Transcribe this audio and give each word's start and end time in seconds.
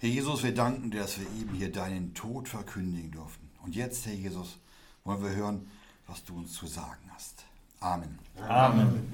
Herr 0.00 0.08
Jesus, 0.08 0.44
wir 0.44 0.54
danken 0.54 0.92
dir, 0.92 1.00
dass 1.00 1.18
wir 1.18 1.26
eben 1.40 1.54
hier 1.54 1.72
deinen 1.72 2.14
Tod 2.14 2.48
verkündigen 2.48 3.10
durften. 3.10 3.50
Und 3.64 3.74
jetzt, 3.74 4.06
Herr 4.06 4.14
Jesus, 4.14 4.58
wollen 5.02 5.20
wir 5.24 5.34
hören, 5.34 5.68
was 6.06 6.24
du 6.24 6.36
uns 6.36 6.52
zu 6.52 6.68
sagen 6.68 7.02
hast. 7.12 7.44
Amen. 7.80 8.16
Amen. 8.46 9.12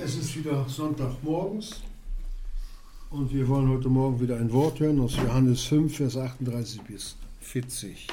Es 0.00 0.14
ist 0.14 0.36
wieder 0.36 0.68
Sonntagmorgens 0.68 1.80
und 3.10 3.32
wir 3.34 3.48
wollen 3.48 3.68
heute 3.68 3.88
Morgen 3.88 4.20
wieder 4.20 4.36
ein 4.36 4.52
Wort 4.52 4.78
hören 4.78 5.00
aus 5.00 5.16
Johannes 5.16 5.64
5, 5.64 5.96
Vers 5.96 6.16
38 6.16 6.80
bis 6.82 7.16
40. 7.40 8.06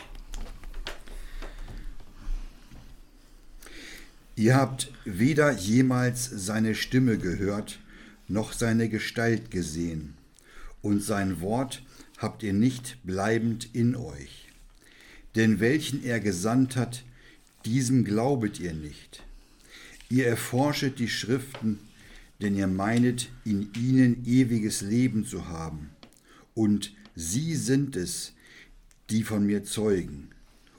Ihr 4.35 4.55
habt 4.55 4.91
weder 5.05 5.51
jemals 5.51 6.25
seine 6.25 6.75
Stimme 6.75 7.17
gehört, 7.17 7.79
noch 8.27 8.51
seine 8.51 8.89
Gestalt 8.89 9.49
gesehen, 9.49 10.15
und 10.81 11.01
sein 11.01 11.39
Wort 11.39 11.83
habt 12.17 12.43
ihr 12.43 12.53
nicht 12.53 12.97
bleibend 13.03 13.73
in 13.73 13.95
euch. 13.95 14.49
Denn 15.35 15.59
welchen 15.59 16.03
er 16.03 16.19
gesandt 16.19 16.75
hat, 16.75 17.03
diesem 17.63 18.03
glaubet 18.03 18.59
ihr 18.59 18.73
nicht. 18.73 19.23
Ihr 20.09 20.27
erforschet 20.27 20.99
die 20.99 21.09
Schriften, 21.09 21.79
denn 22.41 22.55
ihr 22.55 22.67
meinet, 22.67 23.29
in 23.43 23.69
ihnen 23.73 24.25
ewiges 24.25 24.81
Leben 24.81 25.25
zu 25.25 25.47
haben. 25.47 25.89
Und 26.53 26.93
sie 27.15 27.55
sind 27.55 27.95
es, 27.95 28.33
die 29.09 29.23
von 29.23 29.45
mir 29.45 29.63
zeugen. 29.63 30.29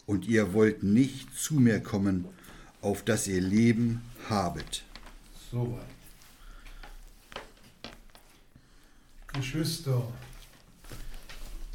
Und 0.05 0.28
ihr 0.28 0.52
wollt 0.52 0.83
nicht 0.83 1.36
zu 1.36 1.55
mir 1.55 1.80
kommen, 1.80 2.27
auf 2.86 3.02
dass 3.02 3.26
ihr 3.26 3.40
Leben 3.40 4.00
habet. 4.30 4.84
Soweit. 5.50 5.96
Geschwister, 9.27 10.02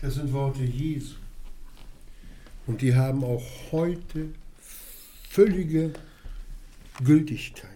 das 0.01 0.15
sind 0.15 0.31
Worte 0.31 0.63
Jesu. 0.63 1.15
Und 2.65 2.81
die 2.81 2.95
haben 2.95 3.23
auch 3.23 3.43
heute 3.71 4.29
völlige 5.29 5.93
Gültigkeit. 7.03 7.69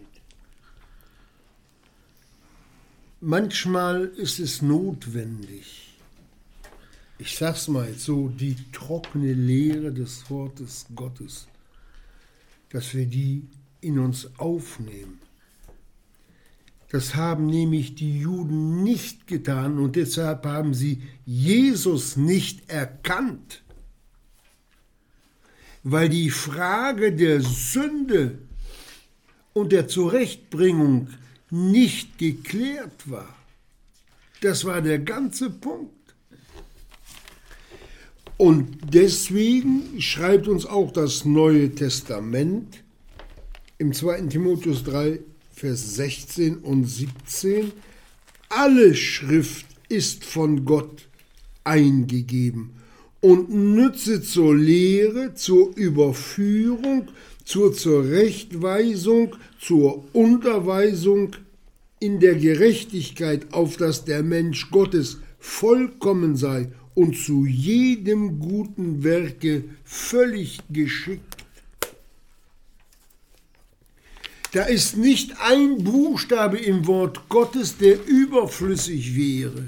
Manchmal 3.19 4.05
ist 4.05 4.39
es 4.39 4.61
notwendig, 4.61 5.97
ich 7.17 7.35
sag's 7.35 7.67
mal 7.67 7.93
so, 7.93 8.29
die 8.29 8.55
trockene 8.71 9.33
Lehre 9.33 9.91
des 9.91 10.29
Wortes 10.29 10.85
Gottes, 10.95 11.47
dass 12.75 12.93
wir 12.93 13.05
die 13.05 13.47
in 13.79 13.99
uns 13.99 14.37
aufnehmen. 14.37 15.21
Das 16.89 17.15
haben 17.15 17.45
nämlich 17.45 17.95
die 17.95 18.19
Juden 18.19 18.83
nicht 18.83 19.27
getan 19.27 19.79
und 19.79 19.95
deshalb 19.95 20.45
haben 20.45 20.73
sie 20.73 21.01
Jesus 21.25 22.17
nicht 22.17 22.69
erkannt, 22.69 23.63
weil 25.83 26.09
die 26.09 26.29
Frage 26.29 27.13
der 27.13 27.39
Sünde 27.39 28.39
und 29.53 29.71
der 29.71 29.87
Zurechtbringung 29.87 31.07
nicht 31.49 32.17
geklärt 32.17 33.09
war. 33.09 33.33
Das 34.41 34.65
war 34.65 34.81
der 34.81 34.99
ganze 34.99 35.49
Punkt. 35.49 35.94
Und 38.37 38.77
deswegen 38.93 40.01
schreibt 40.01 40.47
uns 40.47 40.65
auch 40.65 40.91
das 40.91 41.23
Neue 41.23 41.69
Testament 41.73 42.83
im 43.77 43.93
2. 43.93 44.23
Timotheus 44.23 44.83
3, 44.83 45.19
Vers 45.53 45.95
16 45.95 46.57
und 46.57 46.85
17, 46.85 47.71
alle 48.49 48.93
Schrift 48.93 49.65
ist 49.87 50.25
von 50.25 50.65
Gott 50.65 51.07
eingegeben 51.63 52.71
und 53.21 53.49
nütze 53.49 54.21
zur 54.21 54.55
Lehre, 54.55 55.33
zur 55.33 55.75
Überführung, 55.77 57.07
zur 57.45 57.73
Zurechtweisung, 57.73 59.35
zur 59.59 60.03
Unterweisung 60.13 61.31
in 61.99 62.19
der 62.19 62.35
Gerechtigkeit, 62.35 63.53
auf 63.53 63.77
dass 63.77 64.03
der 64.03 64.23
Mensch 64.23 64.69
Gottes 64.71 65.19
vollkommen 65.39 66.35
sei 66.35 66.69
und 66.95 67.17
zu 67.17 67.45
jedem 67.45 68.39
guten 68.39 69.03
Werke 69.03 69.65
völlig 69.83 70.59
geschickt 70.69 71.35
Da 74.55 74.63
ist 74.63 74.95
nicht 74.95 75.41
ein 75.41 75.83
Buchstabe 75.83 76.57
im 76.57 76.87
Wort 76.87 77.27
Gottes, 77.27 77.77
der 77.77 78.05
überflüssig 78.05 79.13
wäre, 79.13 79.67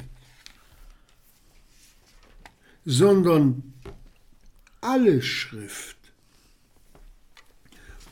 sondern 2.85 3.73
alle 4.79 5.21
Schrift. 5.21 5.97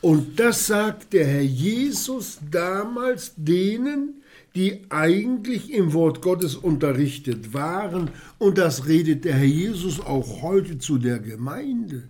Und 0.02 0.38
das 0.38 0.66
sagt 0.66 1.14
der 1.14 1.26
Herr 1.26 1.40
Jesus 1.40 2.40
damals 2.50 3.32
denen, 3.38 4.22
die 4.56 4.90
eigentlich 4.90 5.70
im 5.70 5.92
Wort 5.92 6.22
Gottes 6.22 6.56
unterrichtet 6.56 7.52
waren. 7.52 8.10
Und 8.38 8.56
das 8.56 8.86
redet 8.86 9.26
der 9.26 9.34
Herr 9.34 9.44
Jesus 9.44 10.00
auch 10.00 10.40
heute 10.40 10.78
zu 10.78 10.96
der 10.96 11.18
Gemeinde, 11.18 12.08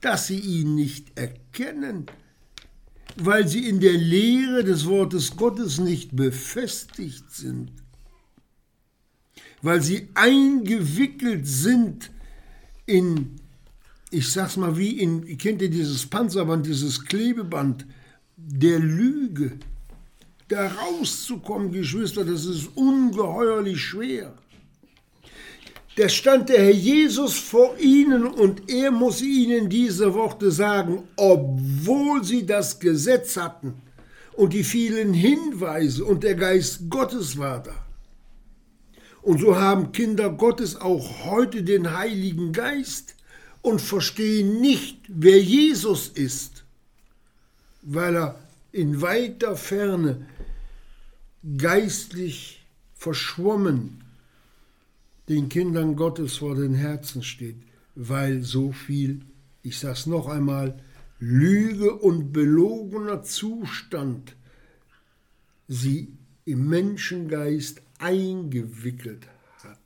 dass 0.00 0.28
sie 0.28 0.38
ihn 0.38 0.76
nicht 0.76 1.18
erkennen, 1.18 2.06
weil 3.16 3.48
sie 3.48 3.68
in 3.68 3.80
der 3.80 3.94
Lehre 3.94 4.62
des 4.62 4.86
Wortes 4.86 5.36
Gottes 5.36 5.78
nicht 5.80 6.14
befestigt 6.14 7.32
sind, 7.32 7.72
weil 9.60 9.82
sie 9.82 10.08
eingewickelt 10.14 11.48
sind 11.48 12.12
in, 12.86 13.40
ich 14.12 14.28
sag's 14.30 14.56
mal 14.56 14.78
wie 14.78 15.00
in, 15.00 15.36
kennt 15.36 15.62
ihr 15.62 15.70
dieses 15.70 16.06
Panzerband, 16.06 16.64
dieses 16.64 17.04
Klebeband 17.04 17.86
der 18.36 18.78
Lüge. 18.78 19.58
Da 20.48 20.66
rauszukommen, 20.66 21.72
Geschwister, 21.72 22.24
das 22.24 22.46
ist 22.46 22.68
ungeheuerlich 22.74 23.80
schwer. 23.80 24.32
Da 25.96 26.08
stand 26.08 26.48
der 26.48 26.62
Herr 26.62 26.70
Jesus 26.70 27.38
vor 27.38 27.76
ihnen 27.78 28.24
und 28.24 28.70
er 28.70 28.90
muss 28.90 29.20
ihnen 29.20 29.68
diese 29.68 30.14
Worte 30.14 30.50
sagen, 30.50 31.02
obwohl 31.16 32.24
sie 32.24 32.46
das 32.46 32.78
Gesetz 32.78 33.36
hatten 33.36 33.74
und 34.34 34.52
die 34.52 34.64
vielen 34.64 35.12
Hinweise 35.12 36.04
und 36.04 36.22
der 36.22 36.36
Geist 36.36 36.88
Gottes 36.88 37.36
war 37.36 37.62
da. 37.62 37.74
Und 39.22 39.40
so 39.40 39.56
haben 39.56 39.90
Kinder 39.90 40.30
Gottes 40.30 40.80
auch 40.80 41.24
heute 41.24 41.64
den 41.64 41.96
Heiligen 41.96 42.52
Geist 42.52 43.16
und 43.60 43.80
verstehen 43.80 44.60
nicht, 44.60 44.98
wer 45.08 45.42
Jesus 45.42 46.08
ist, 46.08 46.64
weil 47.82 48.16
er 48.16 48.38
in 48.70 49.02
weiter 49.02 49.56
Ferne 49.56 50.26
geistlich 51.56 52.66
verschwommen 52.94 54.04
den 55.28 55.48
Kindern 55.48 55.94
Gottes 55.94 56.38
vor 56.38 56.54
den 56.54 56.74
Herzen 56.74 57.22
steht, 57.22 57.62
weil 57.94 58.42
so 58.42 58.72
viel, 58.72 59.20
ich 59.62 59.78
sage 59.78 59.94
es 59.94 60.06
noch 60.06 60.26
einmal, 60.26 60.82
Lüge 61.20 61.94
und 61.94 62.32
belogener 62.32 63.22
Zustand 63.22 64.36
sie 65.66 66.16
im 66.44 66.68
Menschengeist 66.68 67.82
eingewickelt 67.98 69.26
hat. 69.62 69.78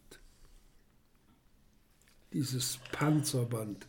Dieses 2.32 2.78
Panzerband, 2.92 3.86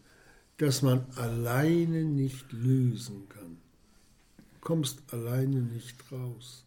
das 0.58 0.82
man 0.82 1.06
alleine 1.16 2.04
nicht 2.04 2.52
lösen 2.52 3.28
kann. 3.30 3.58
Kommst 4.62 5.02
alleine 5.14 5.62
nicht 5.62 6.12
raus 6.12 6.66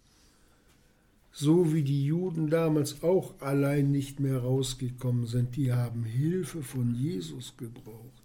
so 1.39 1.75
wie 1.75 1.83
die 1.83 2.07
Juden 2.07 2.49
damals 2.49 3.03
auch 3.03 3.35
allein 3.41 3.91
nicht 3.91 4.21
mehr 4.21 4.39
rausgekommen 4.39 5.27
sind, 5.27 5.55
die 5.55 5.71
haben 5.71 6.05
Hilfe 6.05 6.63
von 6.63 6.95
Jesus 6.95 7.59
gebraucht. 7.59 8.23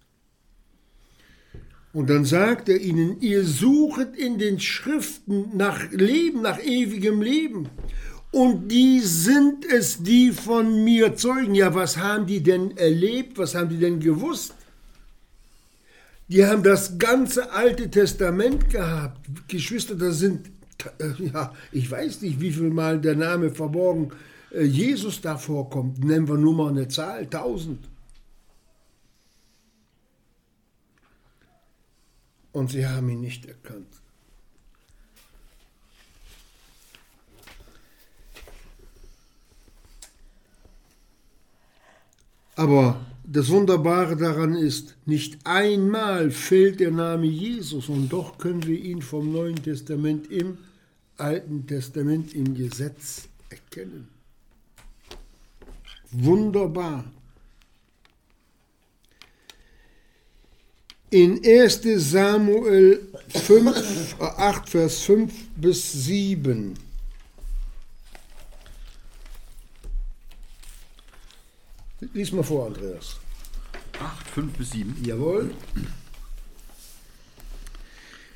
Und 1.91 2.09
dann 2.09 2.23
sagt 2.23 2.69
er 2.69 2.79
ihnen, 2.79 3.19
ihr 3.19 3.43
suchet 3.43 4.15
in 4.15 4.37
den 4.37 4.61
Schriften 4.61 5.57
nach 5.57 5.91
Leben, 5.91 6.41
nach 6.41 6.63
ewigem 6.63 7.21
Leben. 7.21 7.67
Und 8.31 8.69
die 8.69 9.01
sind 9.01 9.65
es, 9.65 10.01
die 10.01 10.31
von 10.31 10.85
mir 10.85 11.17
zeugen. 11.17 11.53
Ja, 11.53 11.75
was 11.75 11.97
haben 11.97 12.27
die 12.27 12.41
denn 12.41 12.77
erlebt? 12.77 13.37
Was 13.37 13.55
haben 13.55 13.67
die 13.67 13.79
denn 13.79 13.99
gewusst? 13.99 14.55
Die 16.29 16.45
haben 16.45 16.63
das 16.63 16.97
ganze 16.97 17.51
Alte 17.51 17.91
Testament 17.91 18.69
gehabt. 18.69 19.19
Geschwister, 19.49 19.95
da 19.95 20.11
sind 20.11 20.49
äh, 20.99 21.23
ja, 21.33 21.53
ich 21.71 21.89
weiß 21.89 22.21
nicht, 22.21 22.39
wie 22.41 22.51
viel 22.51 22.69
Mal 22.69 22.99
der 22.99 23.15
Name 23.15 23.51
verborgen 23.51 24.11
äh, 24.51 24.63
Jesus 24.63 25.21
da 25.21 25.37
vorkommt. 25.37 26.03
Nennen 26.03 26.27
wir 26.27 26.37
nur 26.37 26.53
mal 26.53 26.69
eine 26.69 26.87
Zahl, 26.87 27.21
1000. 27.21 27.79
Und 32.53 32.71
sie 32.71 32.85
haben 32.85 33.09
ihn 33.09 33.21
nicht 33.21 33.45
erkannt. 33.45 34.01
Aber 42.55 42.99
das 43.23 43.49
Wunderbare 43.49 44.17
daran 44.17 44.55
ist, 44.55 44.97
nicht 45.05 45.39
einmal 45.45 46.31
fehlt 46.31 46.79
der 46.79 46.91
Name 46.91 47.25
Jesus 47.25 47.87
und 47.87 48.09
doch 48.09 48.37
können 48.37 48.65
wir 48.67 48.77
ihn 48.77 49.01
vom 49.01 49.31
Neuen 49.31 49.55
Testament 49.55 50.29
im 50.29 50.57
Alten 51.21 51.67
Testament 51.67 52.33
im 52.33 52.55
Gesetz 52.55 53.29
erkennen. 53.49 54.09
Wunderbar. 56.11 57.05
In 61.11 61.41
1 61.45 61.81
Samuel 61.97 63.07
5, 63.29 64.15
8, 64.19 64.69
Vers 64.69 65.01
5 65.03 65.33
bis 65.55 65.91
7. 65.91 66.77
Lies 72.13 72.31
mal 72.31 72.43
vor, 72.43 72.67
Andreas. 72.67 73.17
8, 73.99 74.27
5 74.27 74.57
bis 74.57 74.71
7. 74.71 75.03
Jawohl. 75.03 75.53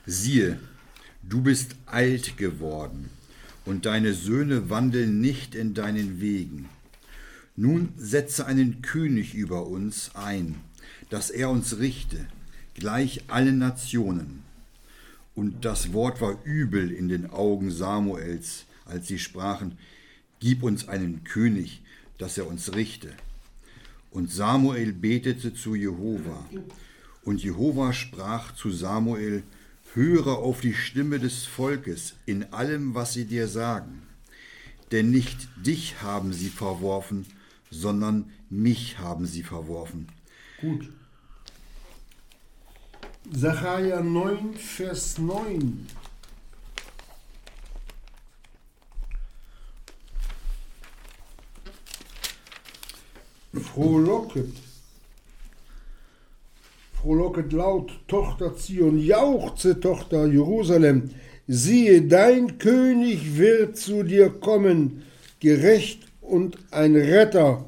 Siehe, 0.05 0.59
du 1.27 1.41
bist 1.41 1.75
alt 1.85 2.37
geworden, 2.37 3.09
und 3.65 3.85
deine 3.85 4.13
Söhne 4.13 4.69
wandeln 4.69 5.21
nicht 5.21 5.55
in 5.55 5.73
deinen 5.73 6.21
Wegen. 6.21 6.69
Nun 7.55 7.89
setze 7.97 8.45
einen 8.45 8.81
König 8.81 9.33
über 9.33 9.65
uns 9.65 10.11
ein, 10.13 10.55
dass 11.09 11.29
er 11.29 11.49
uns 11.49 11.79
richte, 11.79 12.27
gleich 12.75 13.23
allen 13.27 13.57
Nationen. 13.57 14.43
Und 15.33 15.65
das 15.65 15.93
Wort 15.93 16.21
war 16.21 16.37
übel 16.43 16.91
in 16.91 17.09
den 17.09 17.29
Augen 17.29 17.71
Samuels, 17.71 18.65
als 18.85 19.07
sie 19.07 19.19
sprachen, 19.19 19.77
Gib 20.39 20.63
uns 20.63 20.87
einen 20.87 21.23
König, 21.23 21.81
dass 22.17 22.37
er 22.37 22.45
uns 22.45 22.75
richte. 22.75 23.09
Und 24.11 24.31
Samuel 24.31 24.93
betete 24.93 25.53
zu 25.53 25.75
Jehova. 25.75 26.45
Und 27.23 27.41
Jehova 27.41 27.93
sprach 27.93 28.53
zu 28.53 28.69
Samuel, 28.69 29.43
Höre 29.95 30.39
auf 30.39 30.59
die 30.59 30.73
Stimme 30.73 31.19
des 31.19 31.45
Volkes 31.45 32.15
in 32.25 32.51
allem, 32.51 32.95
was 32.95 33.13
sie 33.13 33.23
dir 33.23 33.47
sagen. 33.47 34.03
Denn 34.91 35.09
nicht 35.09 35.47
dich 35.55 36.01
haben 36.01 36.33
sie 36.33 36.49
verworfen, 36.49 37.25
sondern 37.71 38.29
mich 38.49 38.99
haben 38.99 39.25
sie 39.25 39.41
verworfen. 39.41 40.09
Gut. 40.59 40.91
Sacharja 43.31 44.01
9, 44.01 44.55
Vers 44.55 45.17
9. 45.17 45.87
Frohlocket. 53.53 54.64
Frohlocket 57.05 57.53
laut, 57.53 57.91
Tochter 58.07 58.55
Zion, 58.57 58.97
jauchze, 58.97 59.79
Tochter 59.79 60.25
Jerusalem. 60.25 61.11
Siehe, 61.47 62.01
dein 62.01 62.57
König 62.57 63.37
wird 63.37 63.77
zu 63.77 64.01
dir 64.01 64.31
kommen, 64.31 65.03
gerecht 65.39 66.07
und 66.21 66.57
ein 66.71 66.95
Retter, 66.95 67.65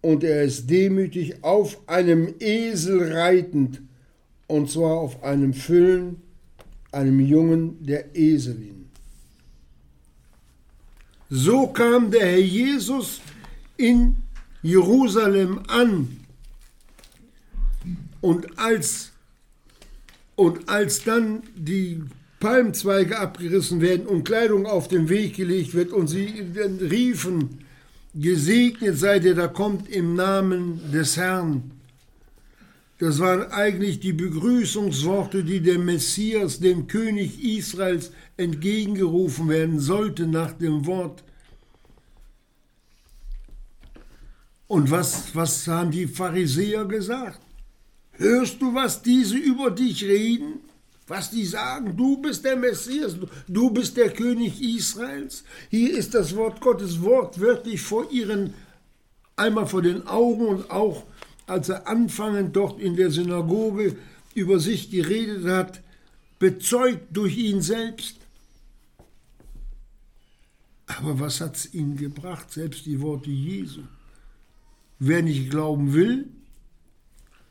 und 0.00 0.24
er 0.24 0.42
ist 0.42 0.68
demütig 0.68 1.44
auf 1.44 1.78
einem 1.86 2.34
Esel 2.40 3.12
reitend, 3.12 3.80
und 4.48 4.68
zwar 4.68 4.96
auf 4.96 5.22
einem 5.22 5.54
Füllen, 5.54 6.16
einem 6.90 7.20
Jungen 7.20 7.76
der 7.86 8.16
Eselin. 8.16 8.86
So 11.30 11.68
kam 11.68 12.10
der 12.10 12.26
Herr 12.26 12.40
Jesus 12.40 13.20
in 13.76 14.16
Jerusalem 14.62 15.60
an. 15.68 16.23
Und 18.24 18.58
als, 18.58 19.12
und 20.34 20.70
als 20.70 21.04
dann 21.04 21.42
die 21.54 22.02
Palmzweige 22.40 23.18
abgerissen 23.18 23.82
werden 23.82 24.06
und 24.06 24.24
Kleidung 24.24 24.64
auf 24.64 24.88
den 24.88 25.10
Weg 25.10 25.36
gelegt 25.36 25.74
wird 25.74 25.92
und 25.92 26.06
sie 26.08 26.42
riefen, 26.80 27.58
gesegnet 28.14 28.96
seid 28.98 29.24
ihr, 29.24 29.34
da 29.34 29.46
kommt 29.46 29.90
im 29.90 30.14
Namen 30.14 30.80
des 30.90 31.18
Herrn. 31.18 31.70
Das 32.98 33.18
waren 33.18 33.52
eigentlich 33.52 34.00
die 34.00 34.14
Begrüßungsworte, 34.14 35.44
die 35.44 35.60
dem 35.60 35.84
Messias, 35.84 36.60
dem 36.60 36.86
König 36.86 37.44
Israels, 37.44 38.10
entgegengerufen 38.38 39.50
werden 39.50 39.80
sollte 39.80 40.26
nach 40.26 40.52
dem 40.52 40.86
Wort 40.86 41.22
Und 44.66 44.90
was, 44.90 45.34
was 45.34 45.68
haben 45.68 45.90
die 45.90 46.06
Pharisäer 46.06 46.86
gesagt? 46.86 47.38
Hörst 48.16 48.62
du, 48.62 48.74
was 48.74 49.02
diese 49.02 49.36
über 49.36 49.70
dich 49.70 50.04
reden? 50.04 50.60
Was 51.06 51.30
die 51.30 51.44
sagen, 51.44 51.96
du 51.96 52.16
bist 52.16 52.44
der 52.44 52.56
Messias, 52.56 53.16
du 53.46 53.70
bist 53.70 53.96
der 53.96 54.10
König 54.10 54.62
Israels. 54.62 55.44
Hier 55.68 55.96
ist 55.96 56.14
das 56.14 56.34
Wort 56.34 56.60
Gottes 56.60 57.02
wortwörtlich 57.02 57.82
vor 57.82 58.10
ihren, 58.10 58.54
einmal 59.36 59.66
vor 59.66 59.82
den 59.82 60.06
Augen 60.06 60.46
und 60.46 60.70
auch 60.70 61.04
als 61.46 61.68
er 61.68 61.86
anfangend 61.86 62.56
dort 62.56 62.80
in 62.80 62.96
der 62.96 63.10
Synagoge 63.10 63.96
über 64.34 64.58
sich 64.58 64.90
geredet 64.90 65.44
hat, 65.44 65.82
bezeugt 66.38 67.14
durch 67.14 67.36
ihn 67.36 67.60
selbst. 67.60 68.16
Aber 70.86 71.20
was 71.20 71.40
hat 71.40 71.56
es 71.56 71.74
ihnen 71.74 71.96
gebracht, 71.96 72.50
selbst 72.50 72.86
die 72.86 73.00
Worte 73.00 73.30
Jesu? 73.30 73.82
Wer 74.98 75.22
nicht 75.22 75.50
glauben 75.50 75.92
will, 75.92 76.28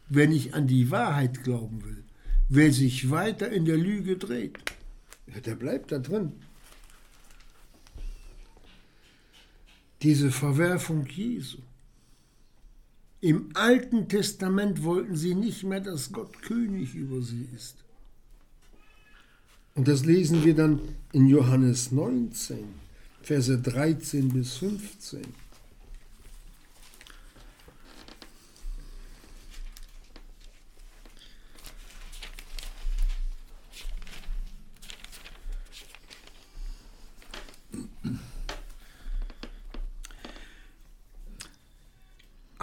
wer 0.10 0.28
nicht 0.28 0.54
an 0.54 0.68
die 0.68 0.92
Wahrheit 0.92 1.44
glauben 1.44 1.84
will, 1.84 2.04
wer 2.50 2.72
sich 2.72 3.10
weiter 3.10 3.50
in 3.50 3.66
der 3.66 3.78
Lüge 3.78 4.18
dreht, 4.18 4.58
der 5.46 5.56
bleibt 5.56 5.92
da 5.92 6.00
drin. 6.00 6.34
Diese 10.02 10.32
Verwerfung 10.32 11.06
Jesu. 11.06 11.60
Im 13.22 13.52
Alten 13.54 14.10
Testament 14.10 14.84
wollten 14.84 15.16
sie 15.16 15.34
nicht 15.34 15.64
mehr, 15.64 15.80
dass 15.80 16.12
Gott 16.12 16.42
König 16.42 16.94
über 16.94 17.22
sie 17.22 17.48
ist. 17.56 17.78
Und 19.76 19.88
das 19.88 20.04
lesen 20.04 20.44
wir 20.44 20.54
dann 20.54 20.82
in 21.14 21.28
Johannes 21.28 21.92
19, 21.92 22.66
Verse 23.22 23.58
13 23.58 24.27
bis 24.27 24.58
15. 24.58 25.22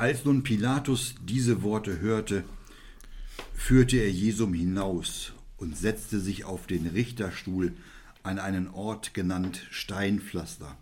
Als 0.00 0.24
nun 0.24 0.42
Pilatus 0.42 1.14
diese 1.20 1.62
Worte 1.62 2.00
hörte, 2.00 2.44
führte 3.52 3.98
er 3.98 4.10
Jesum 4.10 4.54
hinaus 4.54 5.34
und 5.58 5.76
setzte 5.76 6.20
sich 6.20 6.46
auf 6.46 6.66
den 6.66 6.86
Richterstuhl 6.86 7.74
an 8.22 8.38
einen 8.38 8.68
Ort 8.68 9.12
genannt 9.12 9.66
Steinpflaster, 9.70 10.74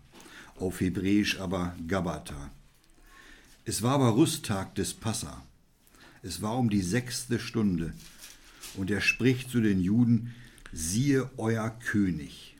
auf 0.55 0.79
Hebräisch 0.79 1.37
aber 1.37 1.75
Gabata. 1.85 2.49
Es 3.65 3.81
war 3.81 3.95
aber 3.95 4.15
Rüsttag 4.15 4.75
des 4.75 4.93
Passa. 4.93 5.43
Es 6.23 6.41
war 6.41 6.57
um 6.57 6.69
die 6.69 6.81
sechste 6.81 7.39
Stunde, 7.39 7.93
und 8.75 8.89
er 8.89 9.01
spricht 9.01 9.51
zu 9.51 9.59
den 9.59 9.81
Juden, 9.81 10.33
siehe 10.71 11.29
euer 11.35 11.71
König. 11.71 12.55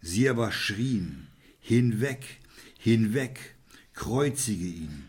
Sie 0.00 0.28
aber 0.28 0.50
schrien, 0.50 1.28
hinweg, 1.60 2.40
hinweg, 2.80 3.54
kreuzige 3.94 4.66
ihn. 4.66 5.04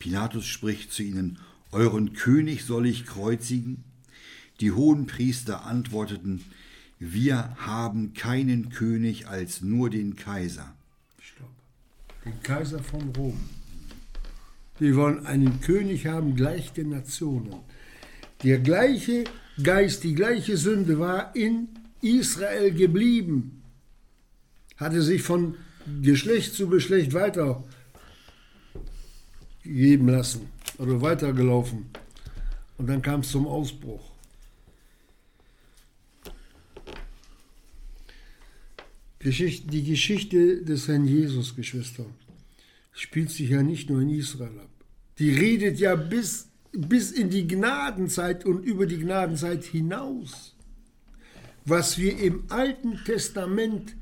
Pilatus 0.00 0.46
spricht 0.46 0.92
zu 0.92 1.04
ihnen, 1.04 1.38
Euren 1.70 2.14
König 2.14 2.64
soll 2.64 2.86
ich 2.86 3.06
kreuzigen? 3.06 3.84
Die 4.58 4.72
hohen 4.72 5.06
Priester 5.06 5.64
antworteten, 5.66 6.42
Wir 6.98 7.54
haben 7.58 8.12
keinen 8.14 8.70
König 8.70 9.28
als 9.28 9.60
nur 9.60 9.88
den 9.88 10.16
Kaiser. 10.16 10.74
Stopp. 11.20 11.50
Den 12.24 12.42
Kaiser 12.42 12.82
von 12.82 13.10
Rom. 13.16 13.40
Wir 14.78 14.96
wollen 14.96 15.26
einen 15.26 15.60
König 15.60 16.06
haben, 16.06 16.34
gleich 16.34 16.72
den 16.72 16.88
Nationen. 16.88 17.54
Der 18.42 18.58
gleiche 18.58 19.24
Geist, 19.62 20.02
die 20.04 20.14
gleiche 20.14 20.56
Sünde 20.56 20.98
war 20.98 21.36
in 21.36 21.68
Israel 22.00 22.72
geblieben, 22.72 23.62
hatte 24.76 25.02
sich 25.02 25.22
von 25.22 25.56
Geschlecht 26.00 26.54
zu 26.54 26.68
Geschlecht 26.68 27.12
weiter 27.12 27.62
geben 29.62 30.08
lassen 30.08 30.48
oder 30.78 31.00
weitergelaufen. 31.00 31.86
Und 32.78 32.88
dann 32.88 33.02
kam 33.02 33.20
es 33.20 33.30
zum 33.30 33.46
Ausbruch. 33.46 34.10
die 39.22 39.84
Geschichte 39.84 40.62
des 40.62 40.88
Herrn 40.88 41.06
Jesus, 41.06 41.54
Geschwister, 41.54 42.06
spielt 42.92 43.30
sich 43.30 43.50
ja 43.50 43.62
nicht 43.62 43.90
nur 43.90 44.00
in 44.00 44.08
Israel 44.08 44.58
ab. 44.58 44.70
Die 45.18 45.30
redet 45.30 45.78
ja 45.78 45.94
bis, 45.94 46.48
bis 46.72 47.12
in 47.12 47.28
die 47.28 47.46
Gnadenzeit 47.46 48.46
und 48.46 48.64
über 48.64 48.86
die 48.86 48.98
Gnadenzeit 48.98 49.64
hinaus. 49.64 50.56
Was 51.66 51.98
wir 51.98 52.18
im 52.18 52.44
Alten 52.48 52.98
Testament 53.04 53.94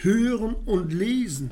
hören 0.00 0.54
und 0.54 0.92
lesen. 0.92 1.50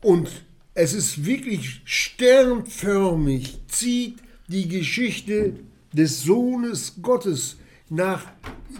Und 0.00 0.28
es 0.74 0.94
ist 0.94 1.24
wirklich 1.24 1.80
sternförmig, 1.84 3.58
zieht 3.68 4.18
die 4.46 4.68
Geschichte 4.68 5.54
des 5.92 6.22
Sohnes 6.22 6.94
Gottes 7.02 7.56
nach 7.90 8.26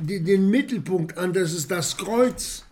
den 0.01 0.51
Mittelpunkt 0.51 1.17
an, 1.19 1.33
das 1.33 1.53
ist 1.53 1.71
das 1.71 1.97
Kreuz. 1.97 2.65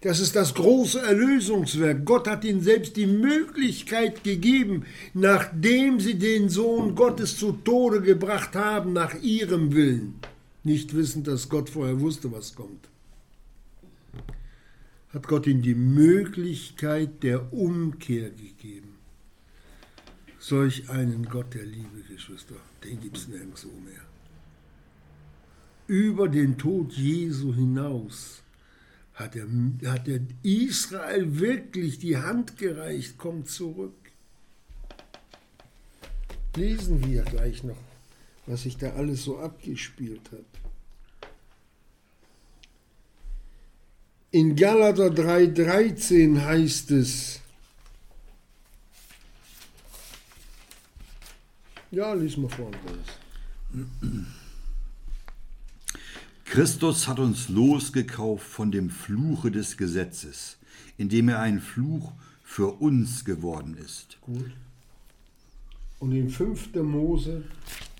Das 0.00 0.20
ist 0.20 0.36
das 0.36 0.54
große 0.54 1.00
Erlösungswerk. 1.00 2.04
Gott 2.04 2.28
hat 2.28 2.44
ihnen 2.44 2.60
selbst 2.60 2.96
die 2.96 3.06
Möglichkeit 3.06 4.22
gegeben, 4.22 4.84
nachdem 5.12 5.98
sie 5.98 6.14
den 6.14 6.48
Sohn 6.48 6.94
Gottes 6.94 7.36
zu 7.36 7.52
Tode 7.52 8.00
gebracht 8.00 8.54
haben, 8.54 8.92
nach 8.92 9.20
ihrem 9.20 9.74
Willen, 9.74 10.14
nicht 10.62 10.94
wissend, 10.94 11.26
dass 11.26 11.48
Gott 11.48 11.68
vorher 11.70 12.00
wusste, 12.00 12.30
was 12.30 12.54
kommt, 12.54 12.88
hat 15.12 15.26
Gott 15.26 15.46
ihnen 15.46 15.62
die 15.62 15.74
Möglichkeit 15.74 17.22
der 17.22 17.52
Umkehr 17.52 18.30
gegeben. 18.30 18.96
Solch 20.38 20.88
einen 20.90 21.24
Gott 21.24 21.54
der 21.54 21.64
Liebe, 21.64 22.02
Geschwister, 22.08 22.56
den 22.84 23.00
gibt 23.00 23.16
es 23.16 23.28
nirgendwo 23.28 23.68
mehr. 23.68 24.02
Über 25.86 26.28
den 26.28 26.58
Tod 26.58 26.92
Jesu 26.92 27.54
hinaus 27.54 28.42
hat 29.14 29.34
er, 29.34 29.48
hat 29.86 30.06
er 30.06 30.20
Israel 30.42 31.40
wirklich 31.40 31.98
die 31.98 32.18
Hand 32.18 32.56
gereicht, 32.56 33.18
kommt 33.18 33.48
zurück. 33.48 33.94
Lesen 36.56 37.04
wir 37.04 37.22
gleich 37.22 37.64
noch, 37.64 37.82
was 38.46 38.62
sich 38.62 38.76
da 38.76 38.92
alles 38.92 39.24
so 39.24 39.38
abgespielt 39.38 40.30
hat. 40.30 40.57
In 44.30 44.56
Galater 44.56 45.06
3,13 45.06 46.44
heißt 46.44 46.90
es, 46.90 47.40
ja, 51.90 52.12
lies 52.12 52.36
mal 52.36 52.50
vor. 52.50 52.70
Christus 56.44 57.08
hat 57.08 57.18
uns 57.18 57.48
losgekauft 57.48 58.46
von 58.46 58.70
dem 58.70 58.90
Fluche 58.90 59.50
des 59.50 59.78
Gesetzes, 59.78 60.58
indem 60.98 61.30
er 61.30 61.40
ein 61.40 61.60
Fluch 61.60 62.12
für 62.42 62.80
uns 62.80 63.24
geworden 63.24 63.78
ist. 63.82 64.18
Gut. 64.20 64.50
Und 66.00 66.12
in 66.12 66.28
5. 66.28 66.74
Mose 66.82 67.44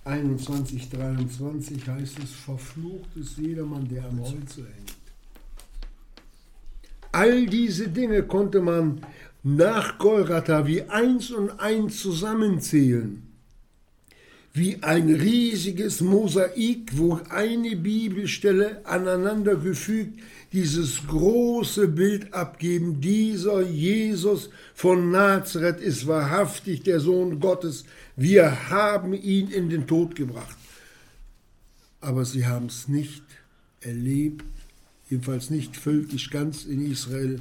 21, 0.05 0.91
23 0.91 1.89
heißt 1.89 2.19
es, 2.23 2.33
verflucht 2.33 3.17
ist 3.17 3.39
jedermann, 3.39 3.89
der 3.89 4.05
am 4.05 4.21
Holze 4.21 4.67
hängt. 4.67 4.98
All 7.21 7.47
diese 7.47 7.89
Dinge 7.89 8.23
konnte 8.23 8.61
man 8.61 9.01
nach 9.43 9.99
Golgatha 9.99 10.69
wie 10.69 10.83
eins 10.83 11.33
und 11.33 11.51
eins 11.59 12.01
zusammenzählen 12.01 13.25
wie 14.53 14.79
ein 14.83 15.13
riesiges 15.13 16.01
Mosaik, 16.01 16.97
wo 16.97 17.21
eine 17.29 17.75
Bibelstelle 17.75 18.87
aneinandergefügt 18.87 20.21
dieses 20.53 21.09
große 21.09 21.89
Bild 21.89 22.33
abgeben. 22.33 23.01
Dieser 23.01 23.63
Jesus 23.63 24.51
von 24.75 25.11
Nazareth 25.11 25.81
ist 25.81 26.07
wahrhaftig 26.07 26.85
der 26.85 27.01
Sohn 27.01 27.41
Gottes. 27.41 27.85
Wir 28.15 28.71
haben 28.71 29.13
ihn 29.13 29.51
in 29.51 29.69
den 29.69 29.89
Tod 29.89 30.15
gebracht. 30.15 30.57
Aber 32.01 32.25
sie 32.25 32.47
haben 32.47 32.67
es 32.67 32.87
nicht 32.87 33.25
erlebt, 33.81 34.45
jedenfalls 35.09 35.51
nicht 35.51 35.77
völkisch 35.77 36.31
ganz 36.31 36.65
in 36.65 36.91
Israel, 36.91 37.39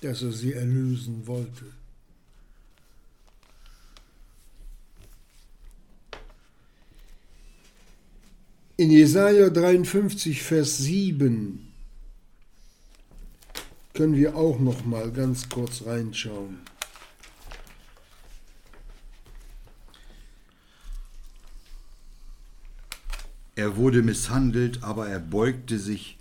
dass 0.00 0.22
er 0.22 0.32
sie 0.32 0.52
erlösen 0.52 1.26
wollte. 1.26 1.64
In 8.76 8.92
Jesaja 8.92 9.50
53, 9.50 10.40
Vers 10.40 10.78
7 10.78 11.72
können 13.92 14.14
wir 14.14 14.36
auch 14.36 14.60
noch 14.60 14.84
mal 14.84 15.10
ganz 15.10 15.48
kurz 15.48 15.84
reinschauen. 15.84 16.58
Er 23.56 23.76
wurde 23.76 24.02
misshandelt, 24.02 24.84
aber 24.84 25.08
er 25.08 25.18
beugte 25.18 25.80
sich 25.80 26.17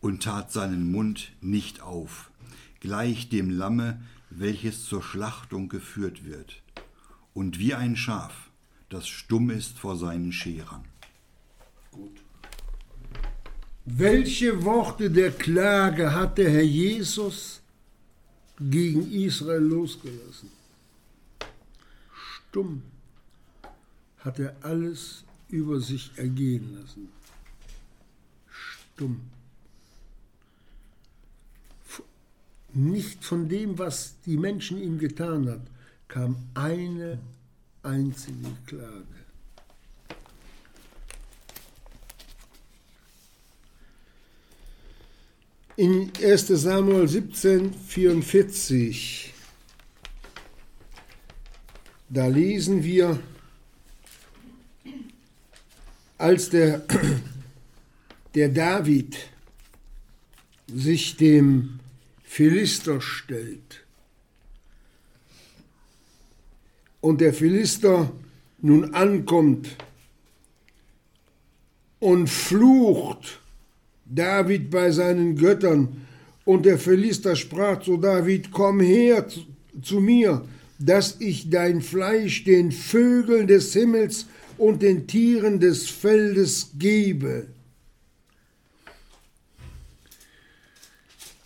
und 0.00 0.22
tat 0.22 0.52
seinen 0.52 0.90
Mund 0.90 1.32
nicht 1.40 1.80
auf, 1.82 2.30
gleich 2.80 3.28
dem 3.28 3.50
Lamme, 3.50 4.00
welches 4.30 4.84
zur 4.84 5.02
Schlachtung 5.02 5.68
geführt 5.68 6.24
wird, 6.24 6.62
und 7.34 7.58
wie 7.58 7.74
ein 7.74 7.96
Schaf, 7.96 8.50
das 8.88 9.08
stumm 9.08 9.50
ist 9.50 9.78
vor 9.78 9.96
seinen 9.96 10.32
Scherern. 10.32 10.84
Gut. 11.90 12.22
Welche 13.84 14.64
Worte 14.64 15.10
der 15.10 15.32
Klage 15.32 16.14
hat 16.14 16.38
der 16.38 16.50
Herr 16.50 16.62
Jesus 16.62 17.60
gegen 18.58 19.10
Israel 19.10 19.62
losgelassen? 19.62 20.50
Stumm 22.12 22.82
hat 24.18 24.38
er 24.38 24.54
alles 24.62 25.24
über 25.48 25.80
sich 25.80 26.10
ergehen 26.16 26.76
lassen. 26.78 27.08
Stumm. 28.48 29.20
Nicht 32.72 33.24
von 33.24 33.48
dem, 33.48 33.78
was 33.78 34.14
die 34.24 34.36
Menschen 34.36 34.80
ihm 34.80 34.98
getan 34.98 35.48
hat, 35.48 35.62
kam 36.08 36.36
eine 36.54 37.18
einzige 37.82 38.50
Klage. 38.66 39.20
in 45.80 46.12
1 46.22 46.48
Samuel 46.48 47.08
17, 47.08 47.72
44, 47.72 49.32
da 52.10 52.26
lesen 52.26 52.84
wir, 52.84 53.18
als 56.18 56.50
der, 56.50 56.84
der 58.34 58.50
David 58.50 59.16
sich 60.66 61.16
dem 61.16 61.80
Philister 62.32 63.00
stellt 63.00 63.84
und 67.00 67.20
der 67.20 67.34
Philister 67.34 68.12
nun 68.62 68.94
ankommt 68.94 69.76
und 71.98 72.30
flucht 72.30 73.40
David 74.06 74.70
bei 74.70 74.92
seinen 74.92 75.34
Göttern. 75.34 76.06
Und 76.44 76.66
der 76.66 76.78
Philister 76.78 77.34
sprach 77.34 77.82
zu 77.82 77.96
David, 77.96 78.52
komm 78.52 78.78
her 78.78 79.26
zu, 79.82 80.00
mir, 80.00 80.44
dass 80.78 81.16
ich 81.18 81.50
dein 81.50 81.82
Fleisch 81.82 82.44
den 82.44 82.70
Vögeln 82.70 83.48
des 83.48 83.72
Himmels 83.72 84.26
und 84.56 84.82
den 84.82 85.08
Tieren 85.08 85.58
des 85.58 85.90
Feldes 85.90 86.70
gebe. 86.78 87.48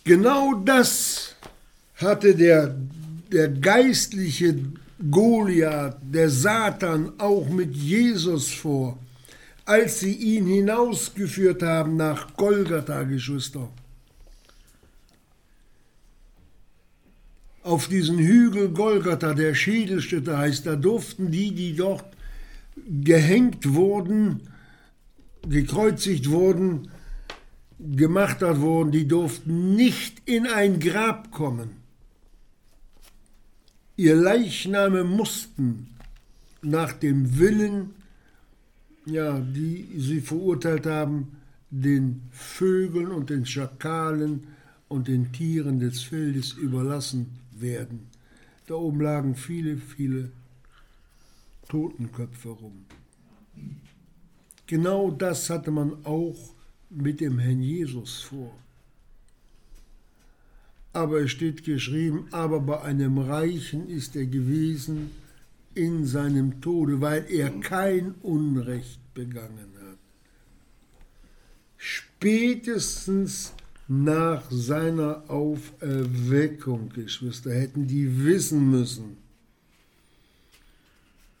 Genau 0.05 0.53
das 0.53 1.35
hatte 1.95 2.33
der, 2.35 2.73
der 3.31 3.49
geistliche 3.49 4.55
Goliath, 5.11 5.97
der 6.01 6.29
Satan, 6.29 7.11
auch 7.19 7.49
mit 7.49 7.75
Jesus 7.75 8.53
vor 8.53 8.97
als 9.65 9.99
sie 9.99 10.13
ihn 10.13 10.45
hinausgeführt 10.45 11.63
haben 11.63 11.97
nach 11.97 12.35
Golgatha, 12.37 13.03
Geschwister. 13.03 13.67
Auf 17.63 17.87
diesen 17.87 18.19
Hügel 18.19 18.69
Golgatha, 18.69 19.33
der 19.33 19.55
Schädelstätte 19.55 20.37
heißt, 20.37 20.67
da 20.67 20.75
durften 20.75 21.31
die, 21.31 21.51
die 21.51 21.75
dort 21.75 22.05
gehängt 22.87 23.73
wurden, 23.73 24.41
gekreuzigt 25.49 26.29
wurden, 26.29 26.91
gemartert 27.79 28.59
wurden, 28.61 28.91
die 28.91 29.07
durften 29.07 29.75
nicht 29.75 30.21
in 30.25 30.47
ein 30.47 30.79
Grab 30.79 31.31
kommen. 31.31 31.71
Ihr 33.97 34.15
Leichname 34.15 35.03
mussten 35.03 35.95
nach 36.61 36.93
dem 36.93 37.37
Willen 37.37 37.95
ja, 39.05 39.39
die 39.39 39.87
sie 39.97 40.21
verurteilt 40.21 40.85
haben, 40.85 41.37
den 41.69 42.23
Vögeln 42.31 43.11
und 43.11 43.29
den 43.29 43.45
Schakalen 43.45 44.47
und 44.87 45.07
den 45.07 45.31
Tieren 45.31 45.79
des 45.79 46.03
Feldes 46.03 46.53
überlassen 46.53 47.39
werden. 47.51 48.07
Da 48.67 48.75
oben 48.75 49.01
lagen 49.01 49.35
viele, 49.35 49.77
viele 49.77 50.31
Totenköpfe 51.69 52.49
rum. 52.49 52.85
Genau 54.67 55.11
das 55.11 55.49
hatte 55.49 55.69
man 55.69 56.05
auch 56.05 56.54
mit 56.89 57.19
dem 57.19 57.39
Herrn 57.39 57.61
Jesus 57.61 58.21
vor. 58.21 58.53
Aber 60.93 61.19
es 61.21 61.31
steht 61.31 61.65
geschrieben, 61.65 62.27
aber 62.31 62.59
bei 62.61 62.81
einem 62.81 63.17
Reichen 63.17 63.89
ist 63.89 64.15
er 64.15 64.25
gewesen 64.25 65.11
in 65.73 66.05
seinem 66.05 66.61
Tode, 66.61 67.01
weil 67.01 67.25
er 67.29 67.49
kein 67.59 68.15
Unrecht 68.21 69.01
begangen 69.13 69.73
hat. 69.89 69.97
Spätestens 71.77 73.53
nach 73.87 74.49
seiner 74.49 75.29
Auferweckung, 75.29 76.89
Geschwister, 76.89 77.53
hätten 77.53 77.87
die 77.87 78.23
wissen 78.23 78.71
müssen, 78.71 79.17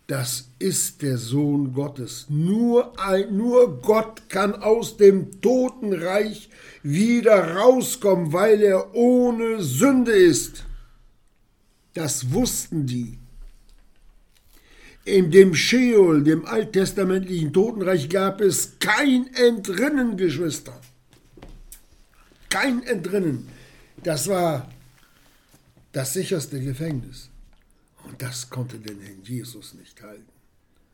das 0.07 0.49
ist 0.59 1.01
der 1.01 1.17
Sohn 1.17 1.73
Gottes. 1.73 2.27
Nur, 2.29 2.99
ein, 2.99 3.35
nur 3.35 3.81
Gott 3.81 4.29
kann 4.29 4.53
aus 4.53 4.97
dem 4.97 5.41
Totenreich 5.41 6.49
wieder 6.83 7.55
rauskommen, 7.55 8.31
weil 8.31 8.61
er 8.61 8.93
ohne 8.93 9.63
Sünde 9.63 10.11
ist. 10.11 10.63
Das 11.95 12.31
wussten 12.31 12.85
die. 12.85 13.17
In 15.05 15.31
dem 15.31 15.55
Sheol, 15.55 16.23
dem 16.23 16.45
alttestamentlichen 16.45 17.51
Totenreich, 17.51 18.09
gab 18.09 18.41
es 18.41 18.77
kein 18.79 19.27
Entrinnen, 19.33 20.17
Geschwister. 20.17 20.79
Kein 22.49 22.83
Entrinnen. 22.83 23.47
Das 24.03 24.27
war 24.27 24.69
das 25.91 26.13
sicherste 26.13 26.59
Gefängnis. 26.59 27.29
Und 28.07 28.21
das 28.21 28.49
konnte 28.49 28.79
den 28.79 28.99
Herrn 28.99 29.23
Jesus 29.23 29.73
nicht 29.73 30.01
halten. 30.01 30.31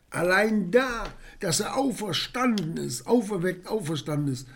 Allein 0.09 0.71
da, 0.71 1.13
dass 1.39 1.61
er 1.61 1.77
auferstanden 1.77 2.77
ist, 2.77 3.07
auferweckt, 3.07 3.67
auferstanden 3.67 4.33
ist, 4.33 4.47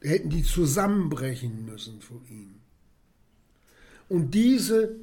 hätten 0.00 0.30
die 0.30 0.44
zusammenbrechen 0.44 1.64
müssen 1.66 2.00
vor 2.00 2.20
ihm. 2.30 2.54
Und 4.08 4.34
diese, 4.34 4.94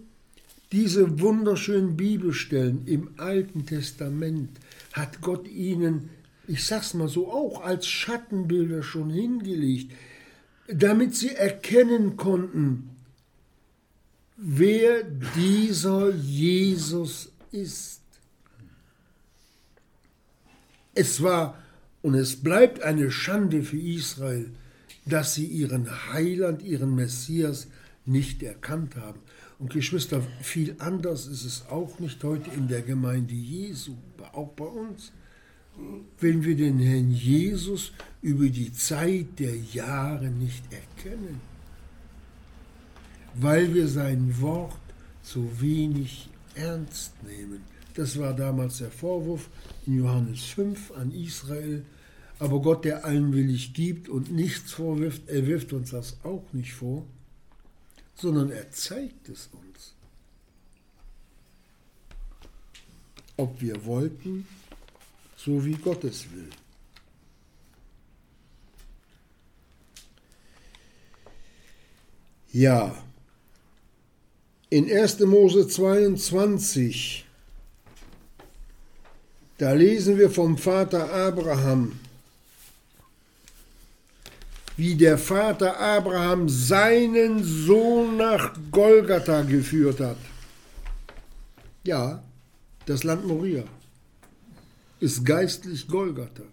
diese 0.71 1.19
wunderschönen 1.19 1.97
Bibelstellen 1.97 2.87
im 2.87 3.09
Alten 3.17 3.65
Testament 3.65 4.49
hat 4.93 5.19
Gott 5.19 5.47
ihnen, 5.47 6.09
ich 6.47 6.65
sag's 6.65 6.93
mal 6.93 7.09
so, 7.09 7.29
auch 7.29 7.63
als 7.63 7.85
Schattenbilder 7.85 8.81
schon 8.81 9.09
hingelegt, 9.09 9.91
damit 10.67 11.15
sie 11.15 11.35
erkennen 11.35 12.15
konnten, 12.15 12.92
wer 14.37 15.03
dieser 15.35 16.13
Jesus 16.13 17.31
ist. 17.51 18.01
Es 20.95 21.21
war 21.21 21.57
und 22.01 22.15
es 22.15 22.35
bleibt 22.35 22.81
eine 22.81 23.11
Schande 23.11 23.63
für 23.63 23.77
Israel, 23.77 24.51
dass 25.05 25.35
sie 25.35 25.45
ihren 25.45 25.89
Heiland, 26.11 26.61
ihren 26.61 26.95
Messias 26.95 27.67
nicht 28.05 28.43
erkannt 28.43 28.95
haben. 28.95 29.19
Und 29.59 29.71
Geschwister, 29.71 30.21
viel 30.41 30.75
anders 30.79 31.27
ist 31.27 31.45
es 31.45 31.65
auch 31.69 31.99
nicht 31.99 32.23
heute 32.23 32.49
in 32.51 32.67
der 32.67 32.81
Gemeinde 32.81 33.33
Jesu, 33.33 33.95
auch 34.33 34.49
bei 34.49 34.65
uns. 34.65 35.11
Wenn 36.19 36.43
wir 36.43 36.55
den 36.55 36.79
Herrn 36.79 37.11
Jesus 37.11 37.93
über 38.21 38.49
die 38.49 38.73
Zeit 38.73 39.39
der 39.39 39.55
Jahre 39.55 40.29
nicht 40.29 40.63
erkennen, 40.71 41.41
weil 43.35 43.73
wir 43.73 43.87
sein 43.87 44.39
Wort 44.41 44.77
zu 45.23 45.61
wenig 45.61 46.29
ernst 46.55 47.11
nehmen. 47.23 47.63
Das 47.95 48.17
war 48.17 48.33
damals 48.33 48.79
der 48.79 48.91
Vorwurf 48.91 49.49
in 49.85 49.97
Johannes 49.99 50.43
5 50.45 50.91
an 50.91 51.11
Israel. 51.11 51.85
Aber 52.39 52.61
Gott, 52.61 52.85
der 52.85 53.05
allen 53.05 53.33
willig 53.33 53.73
gibt 53.73 54.09
und 54.09 54.31
nichts 54.31 54.71
vorwirft, 54.71 55.27
er 55.27 55.45
wirft 55.45 55.73
uns 55.73 55.91
das 55.91 56.17
auch 56.23 56.43
nicht 56.51 56.73
vor, 56.73 57.05
sondern 58.15 58.51
er 58.51 58.69
zeigt 58.71 59.29
es 59.29 59.49
uns. 59.51 59.93
Ob 63.37 63.61
wir 63.61 63.85
wollten, 63.85 64.47
so 65.37 65.63
wie 65.65 65.75
Gott 65.75 66.03
es 66.03 66.31
will. 66.31 66.49
Ja, 72.51 72.95
in 74.73 74.89
1. 74.89 75.19
Mose 75.19 75.67
22, 75.67 77.25
da 79.59 79.71
lesen 79.71 80.17
wir 80.17 80.31
vom 80.31 80.57
Vater 80.57 81.13
Abraham, 81.13 81.99
wie 84.75 84.95
der 84.95 85.19
Vater 85.19 85.79
Abraham 85.79 86.49
seinen 86.49 87.43
Sohn 87.43 88.17
nach 88.17 88.57
Golgatha 88.71 89.43
geführt 89.43 89.99
hat. 89.99 90.17
Ja, 91.83 92.23
das 92.87 93.03
Land 93.03 93.27
Moria 93.27 93.65
ist 94.99 95.23
geistlich 95.23 95.87
Golgatha. 95.87 96.45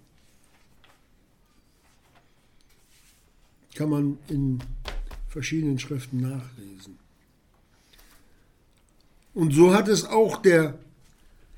Kann 3.74 3.88
man 3.88 4.18
in 4.28 4.58
verschiedenen 5.30 5.78
Schriften 5.78 6.20
nachlesen. 6.20 6.98
Und 9.34 9.54
so 9.54 9.72
hat 9.72 9.88
es 9.88 10.04
auch 10.04 10.42
der 10.42 10.74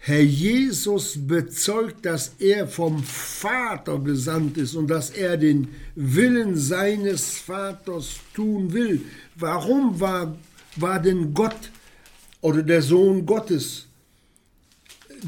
Herr 0.04 0.20
Jesus 0.20 1.16
bezeugt, 1.16 2.04
dass 2.04 2.32
er 2.40 2.66
vom 2.66 3.04
Vater 3.04 4.00
gesandt 4.00 4.58
ist 4.58 4.74
und 4.74 4.88
dass 4.88 5.11
er 5.11 5.37
den 5.37 5.68
Willen 5.94 6.56
seines 6.56 7.30
Vaters 7.37 8.16
tun 8.35 8.72
will. 8.72 9.02
Warum 9.37 10.00
war, 10.00 10.37
war 10.74 11.00
denn 11.00 11.32
Gott 11.32 11.70
oder 12.40 12.64
der 12.64 12.82
Sohn 12.82 13.24
Gottes, 13.24 13.87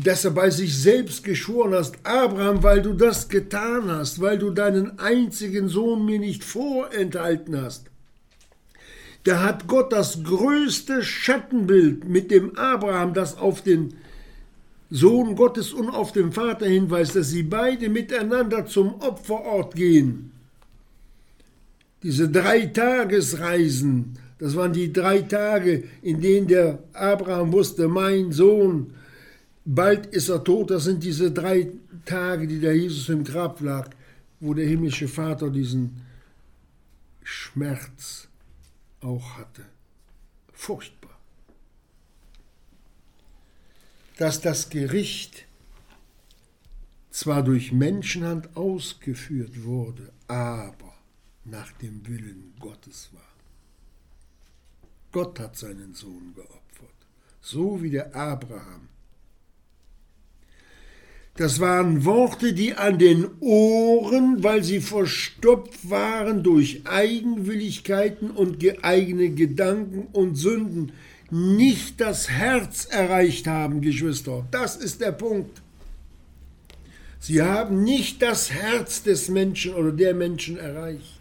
dass 0.03 0.25
er 0.25 0.33
bei 0.33 0.51
sich 0.51 0.77
selbst 0.77 1.23
geschworen 1.23 1.75
hast, 1.75 1.95
Abraham, 2.03 2.65
weil 2.65 2.83
du 2.83 2.95
das 2.95 3.29
getan 3.29 3.89
hast, 3.89 4.21
weil 4.21 4.39
du 4.39 4.51
deinen 4.51 4.99
einzigen 4.99 5.69
Sohn 5.69 6.05
mir 6.05 6.19
nicht 6.19 6.43
vorenthalten 6.43 7.63
hast, 7.63 7.91
da 9.25 9.43
hat 9.43 9.67
Gott 9.67 9.93
das 9.93 10.23
größte 10.23 11.03
Schattenbild 11.03 12.07
mit 12.07 12.31
dem 12.31 12.57
Abraham, 12.57 13.15
das 13.15 13.39
auf 13.39 13.63
den 13.63 13.95
Sohn 14.91 15.35
Gottes 15.35 15.73
und 15.73 15.89
auf 15.89 16.13
den 16.13 16.31
Vater 16.31 16.67
hinweist, 16.67 17.17
dass 17.17 17.31
sie 17.31 17.43
beide 17.43 17.89
miteinander 17.89 18.67
zum 18.67 19.01
Opferort 19.01 19.75
gehen. 19.75 20.31
Diese 22.03 22.29
drei 22.29 22.67
Tagesreisen, 22.67 24.19
das 24.39 24.57
waren 24.57 24.75
die 24.75 24.93
drei 24.93 25.23
Tage, 25.23 25.85
in 26.03 26.21
denen 26.21 26.47
der 26.47 26.81
Abraham 26.93 27.51
wusste, 27.51 27.89
mein 27.89 28.31
Sohn, 28.31 28.93
bald 29.65 30.07
ist 30.07 30.29
er 30.29 30.45
tot. 30.45 30.71
Das 30.71 30.85
sind 30.85 31.03
diese 31.03 31.31
drei 31.31 31.69
Tage, 32.05 32.47
die 32.47 32.61
der 32.61 32.77
Jesus 32.77 33.09
im 33.09 33.25
Grab 33.25 33.63
lag, 33.63 33.89
wo 34.41 34.53
der 34.53 34.67
himmlische 34.67 35.09
Vater 35.09 35.49
diesen 35.49 36.03
Schmerz 37.23 38.29
auch 39.05 39.37
hatte. 39.37 39.65
Furchtbar. 40.53 41.19
Dass 44.17 44.41
das 44.41 44.71
Gericht 44.71 45.47
zwar 47.11 47.43
durch 47.43 47.73
Menschenhand 47.73 48.57
ausgeführt 48.57 49.63
wurde, 49.65 50.13
aber 50.29 50.95
nach 51.45 51.73
dem 51.73 52.07
Willen 52.07 52.55
Gottes 52.59 53.11
war. 53.13 53.23
Gott 55.13 55.39
hat 55.39 55.57
seinen 55.57 55.95
Sohn 55.95 56.35
geopfert, 56.35 57.07
so 57.41 57.81
wie 57.83 57.91
der 57.91 58.15
Abraham 58.17 58.84
das 61.37 61.59
waren 61.59 62.05
Worte, 62.05 62.53
die 62.53 62.75
an 62.75 62.99
den 62.99 63.27
Ohren, 63.41 64.45
weil 64.45 64.63
sie 64.63 64.81
verstopft 64.81 65.91
waren 65.91 66.45
durch 66.45 66.83
Eigenwilligkeiten 66.87 68.31
und 68.31 68.65
eigene 68.85 69.31
Gedanken 69.31 70.07
und 70.13 70.37
Sünden, 70.37 70.93
nicht 71.31 72.01
das 72.01 72.31
Herz 72.31 72.85
erreicht 72.85 73.49
haben, 73.49 73.81
Geschwister. 73.81 74.47
Das 74.53 74.77
ist 74.77 75.01
der 75.01 75.11
Punkt. 75.11 75.61
Sie 77.19 77.43
haben 77.43 77.83
nicht 77.83 78.23
das 78.23 78.53
Herz 78.53 79.03
des 79.03 79.29
Menschen 79.29 79.75
oder 79.75 79.91
der 79.91 80.15
Menschen 80.15 80.57
erreicht. 80.57 81.19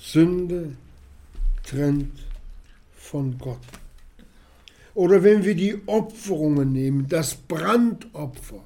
Sünde 0.00 0.76
trennt 1.64 2.20
von 2.94 3.36
Gott. 3.38 3.79
Oder 5.00 5.22
wenn 5.22 5.44
wir 5.44 5.54
die 5.54 5.78
Opferungen 5.86 6.72
nehmen, 6.72 7.08
das 7.08 7.34
Brandopfer. 7.34 8.62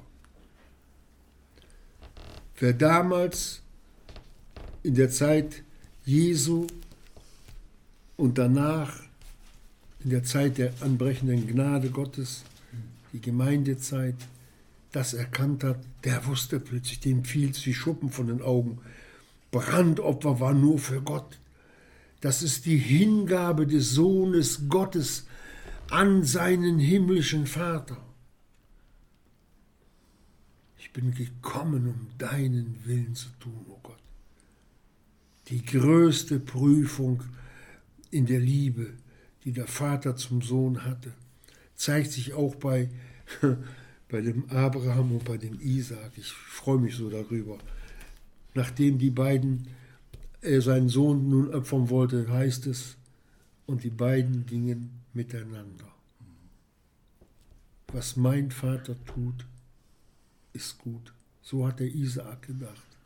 Wer 2.59 2.73
damals 2.73 3.61
in 4.83 4.95
der 4.95 5.09
Zeit 5.09 5.63
Jesu 6.03 6.67
und 8.17 8.37
danach 8.37 8.99
in 10.03 10.09
der 10.09 10.25
Zeit 10.25 10.57
der 10.57 10.73
anbrechenden 10.81 11.47
Gnade 11.47 11.89
Gottes, 11.89 12.43
die 13.13 13.21
Gemeindezeit, 13.21 14.15
das 14.91 15.13
erkannt 15.13 15.63
hat, 15.63 15.79
der 16.03 16.25
wusste 16.25 16.59
plötzlich, 16.59 16.99
dem 16.99 17.23
fiel 17.23 17.51
es 17.51 17.65
wie 17.65 17.73
Schuppen 17.73 18.11
von 18.11 18.27
den 18.27 18.41
Augen. 18.41 18.79
Brandopfer 19.51 20.41
war 20.41 20.53
nur 20.53 20.79
für 20.79 21.01
Gott. 21.01 21.39
Das 22.19 22.43
ist 22.43 22.65
die 22.65 22.77
Hingabe 22.77 23.65
des 23.65 23.91
Sohnes 23.91 24.67
Gottes 24.67 25.27
an 25.89 26.23
seinen 26.23 26.79
himmlischen 26.79 27.45
Vater. 27.45 27.97
Ich 30.77 30.91
bin 30.93 31.13
gekommen, 31.13 31.87
um 31.87 32.07
deinen 32.17 32.79
Willen 32.85 33.15
zu 33.15 33.29
tun, 33.39 33.65
o 33.69 33.73
oh 33.73 33.79
Gott. 33.83 33.99
Die 35.47 35.63
größte 35.63 36.39
Prüfung 36.39 37.23
in 38.11 38.25
der 38.25 38.39
Liebe, 38.39 38.93
die 39.43 39.51
der 39.51 39.67
Vater 39.67 40.15
zum 40.15 40.41
Sohn 40.41 40.83
hatte, 40.83 41.13
zeigt 41.75 42.11
sich 42.11 42.33
auch 42.33 42.55
bei, 42.55 42.89
bei 44.09 44.21
dem 44.21 44.49
Abraham 44.49 45.11
und 45.11 45.25
bei 45.25 45.37
dem 45.37 45.59
Isaak. 45.59 46.11
Ich 46.17 46.31
freue 46.31 46.79
mich 46.79 46.95
so 46.95 47.09
darüber. 47.09 47.59
Nachdem 48.53 48.97
die 48.97 49.11
beiden 49.11 49.67
er 50.41 50.61
seinen 50.61 50.89
Sohn 50.89 51.29
nun 51.29 51.53
opfern 51.53 51.89
wollte, 51.89 52.29
heißt 52.29 52.67
es, 52.67 52.95
und 53.65 53.83
die 53.83 53.89
beiden 53.89 54.45
gingen 54.45 54.91
miteinander. 55.15 55.91
Was 57.87 58.15
mein 58.15 58.51
Vater 58.51 58.95
tut, 59.05 59.45
ist 60.53 60.77
gut. 60.79 61.13
So 61.41 61.67
hat 61.67 61.79
der 61.79 61.87
Isaak 61.87 62.41
gedacht. 62.43 62.97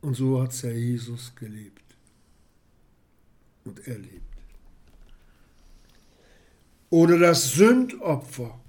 Und 0.00 0.14
so 0.14 0.42
hat 0.42 0.62
der 0.62 0.78
Jesus 0.78 1.34
gelebt 1.34 1.96
und 3.64 3.86
erlebt. 3.86 4.20
Oder 6.90 7.18
das 7.18 7.52
Sündopfer, 7.54 8.60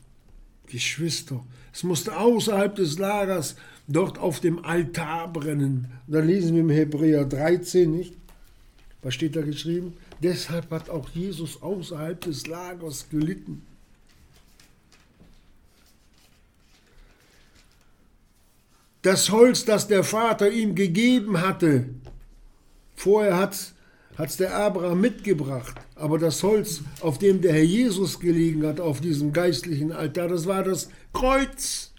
Geschwister. 0.67 1.45
Es 1.73 1.83
musste 1.83 2.17
außerhalb 2.17 2.73
des 2.75 2.97
Lagers 2.97 3.55
dort 3.87 4.17
auf 4.17 4.39
dem 4.39 4.63
Altar 4.63 5.31
brennen. 5.31 5.91
Da 6.07 6.19
lesen 6.19 6.53
wir 6.53 6.61
im 6.61 6.69
Hebräer 6.69 7.25
13 7.25 7.91
nicht. 7.91 8.15
Was 9.01 9.13
steht 9.13 9.35
da 9.35 9.41
geschrieben? 9.41 9.97
Deshalb 10.21 10.71
hat 10.71 10.89
auch 10.89 11.09
Jesus 11.09 11.61
außerhalb 11.61 12.21
des 12.21 12.47
Lagers 12.47 13.09
gelitten. 13.09 13.65
Das 19.01 19.29
Holz, 19.29 19.65
das 19.65 19.87
der 19.87 20.03
Vater 20.03 20.49
ihm 20.49 20.73
gegeben 20.73 21.39
hatte, 21.39 21.89
vorher 22.95 23.37
hat 23.37 23.73
es 24.17 24.37
der 24.37 24.55
Abraham 24.55 24.99
mitgebracht, 24.99 25.75
aber 25.93 26.17
das 26.17 26.41
Holz, 26.41 26.81
auf 27.01 27.19
dem 27.19 27.41
der 27.41 27.53
Herr 27.53 27.63
Jesus 27.63 28.19
gelegen 28.19 28.65
hat, 28.65 28.79
auf 28.79 29.01
diesem 29.01 29.31
geistlichen 29.31 29.91
Altar, 29.91 30.29
das 30.29 30.47
war 30.47 30.63
das 30.63 30.89
Kreuz 31.13 31.91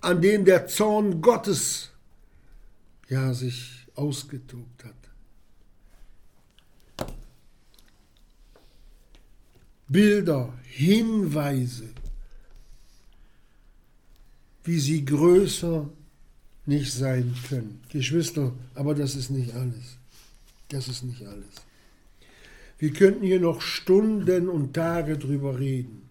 an 0.00 0.22
dem 0.22 0.44
der 0.44 0.66
Zorn 0.66 1.20
Gottes 1.20 1.90
ja 3.08 3.34
sich 3.34 3.86
ausgetobt 3.96 4.84
hat. 4.84 4.99
Bilder, 9.90 10.54
Hinweise, 10.62 11.88
wie 14.62 14.78
sie 14.78 15.04
größer 15.04 15.90
nicht 16.64 16.92
sein 16.92 17.34
können. 17.48 17.80
Geschwister, 17.88 18.52
aber 18.76 18.94
das 18.94 19.16
ist 19.16 19.30
nicht 19.30 19.52
alles. 19.52 19.96
Das 20.68 20.86
ist 20.86 21.02
nicht 21.02 21.26
alles. 21.26 21.54
Wir 22.78 22.92
könnten 22.92 23.24
hier 23.24 23.40
noch 23.40 23.60
Stunden 23.60 24.48
und 24.48 24.74
Tage 24.74 25.18
drüber 25.18 25.58
reden. 25.58 26.08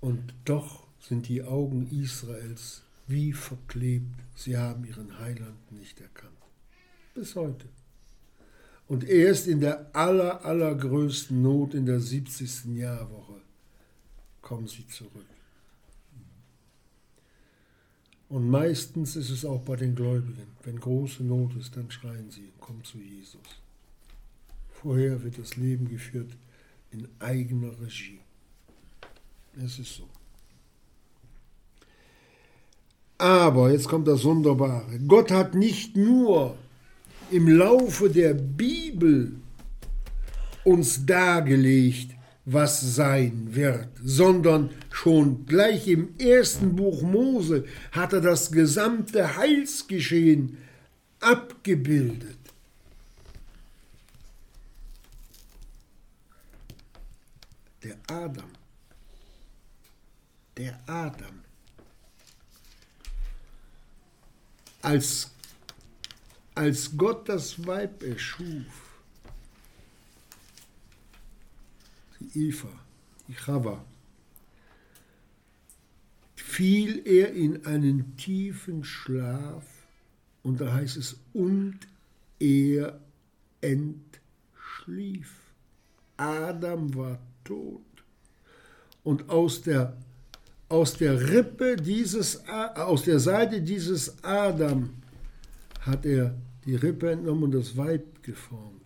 Und 0.00 0.32
doch 0.44 0.86
sind 1.00 1.26
die 1.26 1.42
Augen 1.42 1.88
Israels 1.90 2.82
wie 3.08 3.32
verklebt. 3.32 4.14
Sie 4.36 4.56
haben 4.56 4.84
ihren 4.84 5.18
Heiland 5.18 5.72
nicht 5.72 6.00
erkannt. 6.00 6.30
Bis 7.12 7.34
heute. 7.34 7.66
Und 8.90 9.04
erst 9.04 9.46
in 9.46 9.60
der 9.60 9.94
aller, 9.94 10.44
allergrößten 10.44 11.40
Not 11.40 11.74
in 11.74 11.86
der 11.86 12.00
70. 12.00 12.76
Jahrwoche 12.76 13.40
kommen 14.42 14.66
sie 14.66 14.84
zurück. 14.88 15.30
Und 18.28 18.50
meistens 18.50 19.14
ist 19.14 19.30
es 19.30 19.44
auch 19.44 19.60
bei 19.60 19.76
den 19.76 19.94
Gläubigen. 19.94 20.48
Wenn 20.64 20.80
große 20.80 21.22
Not 21.22 21.54
ist, 21.54 21.76
dann 21.76 21.88
schreien 21.88 22.32
sie, 22.32 22.50
komm 22.58 22.82
zu 22.82 22.98
Jesus. 22.98 23.40
Vorher 24.82 25.22
wird 25.22 25.38
das 25.38 25.54
Leben 25.54 25.88
geführt 25.88 26.32
in 26.90 27.06
eigener 27.20 27.80
Regie. 27.80 28.18
Es 29.64 29.78
ist 29.78 29.94
so. 29.94 30.08
Aber, 33.18 33.70
jetzt 33.70 33.86
kommt 33.86 34.08
das 34.08 34.24
Wunderbare, 34.24 34.98
Gott 35.06 35.30
hat 35.30 35.54
nicht 35.54 35.96
nur 35.96 36.56
im 37.30 37.48
Laufe 37.48 38.10
der 38.10 38.34
Bibel 38.34 39.32
uns 40.64 41.04
dargelegt, 41.06 42.14
was 42.44 42.94
sein 42.94 43.48
wird, 43.50 43.88
sondern 44.02 44.70
schon 44.90 45.46
gleich 45.46 45.86
im 45.88 46.18
ersten 46.18 46.74
Buch 46.74 47.02
Mose 47.02 47.64
hat 47.92 48.12
er 48.12 48.20
das 48.20 48.50
gesamte 48.50 49.36
Heilsgeschehen 49.36 50.58
abgebildet. 51.20 52.38
Der 57.82 57.96
Adam 58.08 58.50
der 60.60 60.78
Adam. 60.86 61.42
Als, 64.82 65.30
als 66.60 66.94
Gott 66.94 67.26
das 67.26 67.66
Weib 67.66 68.02
erschuf, 68.02 69.00
die 72.18 72.48
Eva, 72.48 72.68
die 73.26 73.32
Chava, 73.32 73.82
fiel 76.34 77.00
er 77.06 77.32
in 77.32 77.64
einen 77.64 78.14
tiefen 78.18 78.84
Schlaf 78.84 79.64
und 80.42 80.60
da 80.60 80.74
heißt 80.74 80.98
es, 80.98 81.16
und 81.32 81.78
er 82.38 83.00
entschlief. 83.62 85.34
Adam 86.18 86.94
war 86.94 87.18
tot 87.42 87.80
und 89.02 89.30
aus 89.30 89.62
der 89.62 89.96
aus 90.68 90.92
der 90.92 91.30
Rippe 91.30 91.76
dieses, 91.76 92.46
aus 92.46 93.04
der 93.04 93.18
Seite 93.18 93.62
dieses 93.62 94.22
Adam 94.22 94.90
hat 95.80 96.04
er 96.04 96.34
die 96.64 96.74
Rippe 96.74 97.10
entnommen 97.10 97.44
und 97.44 97.52
das 97.52 97.76
Weib 97.76 98.22
geformt. 98.22 98.80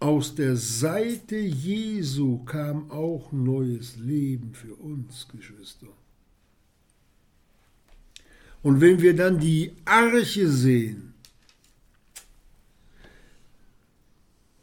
Aus 0.00 0.34
der 0.34 0.56
Seite 0.56 1.36
Jesu 1.36 2.44
kam 2.44 2.90
auch 2.90 3.32
neues 3.32 3.96
Leben 3.96 4.52
für 4.54 4.74
uns, 4.74 5.28
Geschwister. 5.28 5.88
Und 8.62 8.80
wenn 8.80 9.00
wir 9.00 9.14
dann 9.14 9.38
die 9.38 9.72
Arche 9.84 10.48
sehen, 10.48 11.14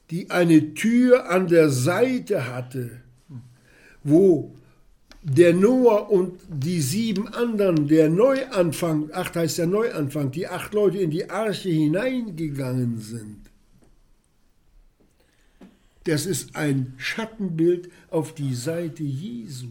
die 0.10 0.30
eine 0.30 0.74
Tür 0.74 1.30
an 1.30 1.47
der 1.47 1.69
Seite 1.69 2.47
hatte, 2.54 3.02
wo 4.04 4.56
der 5.23 5.53
Noah 5.53 6.10
und 6.10 6.39
die 6.49 6.81
sieben 6.81 7.27
anderen, 7.27 7.88
der 7.88 8.10
Neuanfang, 8.10 9.12
acht 9.13 9.36
heißt 9.36 9.60
der 9.60 9.67
Neuanfang, 9.67 10.31
die 10.31 10.47
acht 10.47 10.73
Leute 10.73 10.97
in 10.97 11.12
die 11.12 11.29
Arche 11.29 11.69
hineingegangen 11.69 12.99
sind. 12.99 13.38
Das 16.05 16.25
ist 16.25 16.55
ein 16.55 16.95
Schattenbild 16.97 17.91
auf 18.10 18.34
die 18.34 18.55
Seite 18.55 19.03
Jesu. 19.03 19.67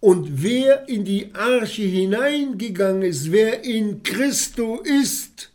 Und 0.00 0.42
wer 0.42 0.88
in 0.88 1.04
die 1.04 1.34
Arche 1.34 1.82
hineingegangen 1.82 3.02
ist, 3.02 3.32
wer 3.32 3.64
in 3.64 4.02
Christo 4.02 4.80
ist, 4.82 5.50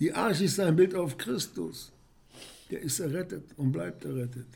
die 0.00 0.12
Arche 0.12 0.44
ist 0.44 0.58
ein 0.58 0.74
Bild 0.74 0.94
auf 0.94 1.16
Christus, 1.16 1.92
der 2.70 2.80
ist 2.80 2.98
errettet 2.98 3.44
und 3.56 3.70
bleibt 3.70 4.04
errettet. 4.04 4.46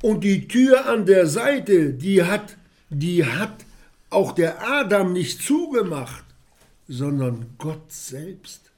Und 0.00 0.22
die 0.22 0.46
Tür 0.46 0.86
an 0.86 1.06
der 1.06 1.26
Seite, 1.26 1.92
die 1.92 2.22
hat, 2.22 2.56
die 2.88 3.24
hat 3.24 3.64
auch 4.10 4.32
der 4.32 4.62
Adam 4.66 5.12
nicht 5.12 5.42
zugemacht, 5.42 6.24
sondern 6.86 7.46
Gott 7.58 7.92
selbst 7.92 8.70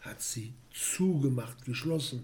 hat 0.00 0.22
sie 0.22 0.52
zugemacht, 0.72 1.64
geschlossen, 1.64 2.22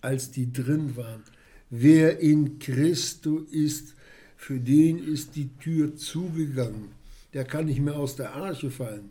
als 0.00 0.30
die 0.30 0.52
drin 0.52 0.96
waren. 0.96 1.22
Wer 1.68 2.20
in 2.20 2.58
Christo 2.60 3.40
ist, 3.50 3.94
für 4.36 4.60
den 4.60 4.98
ist 4.98 5.34
die 5.34 5.50
Tür 5.58 5.96
zugegangen. 5.96 6.90
Der 7.34 7.44
kann 7.44 7.66
nicht 7.66 7.80
mehr 7.80 7.96
aus 7.96 8.14
der 8.16 8.34
Arche 8.34 8.70
fallen. 8.70 9.10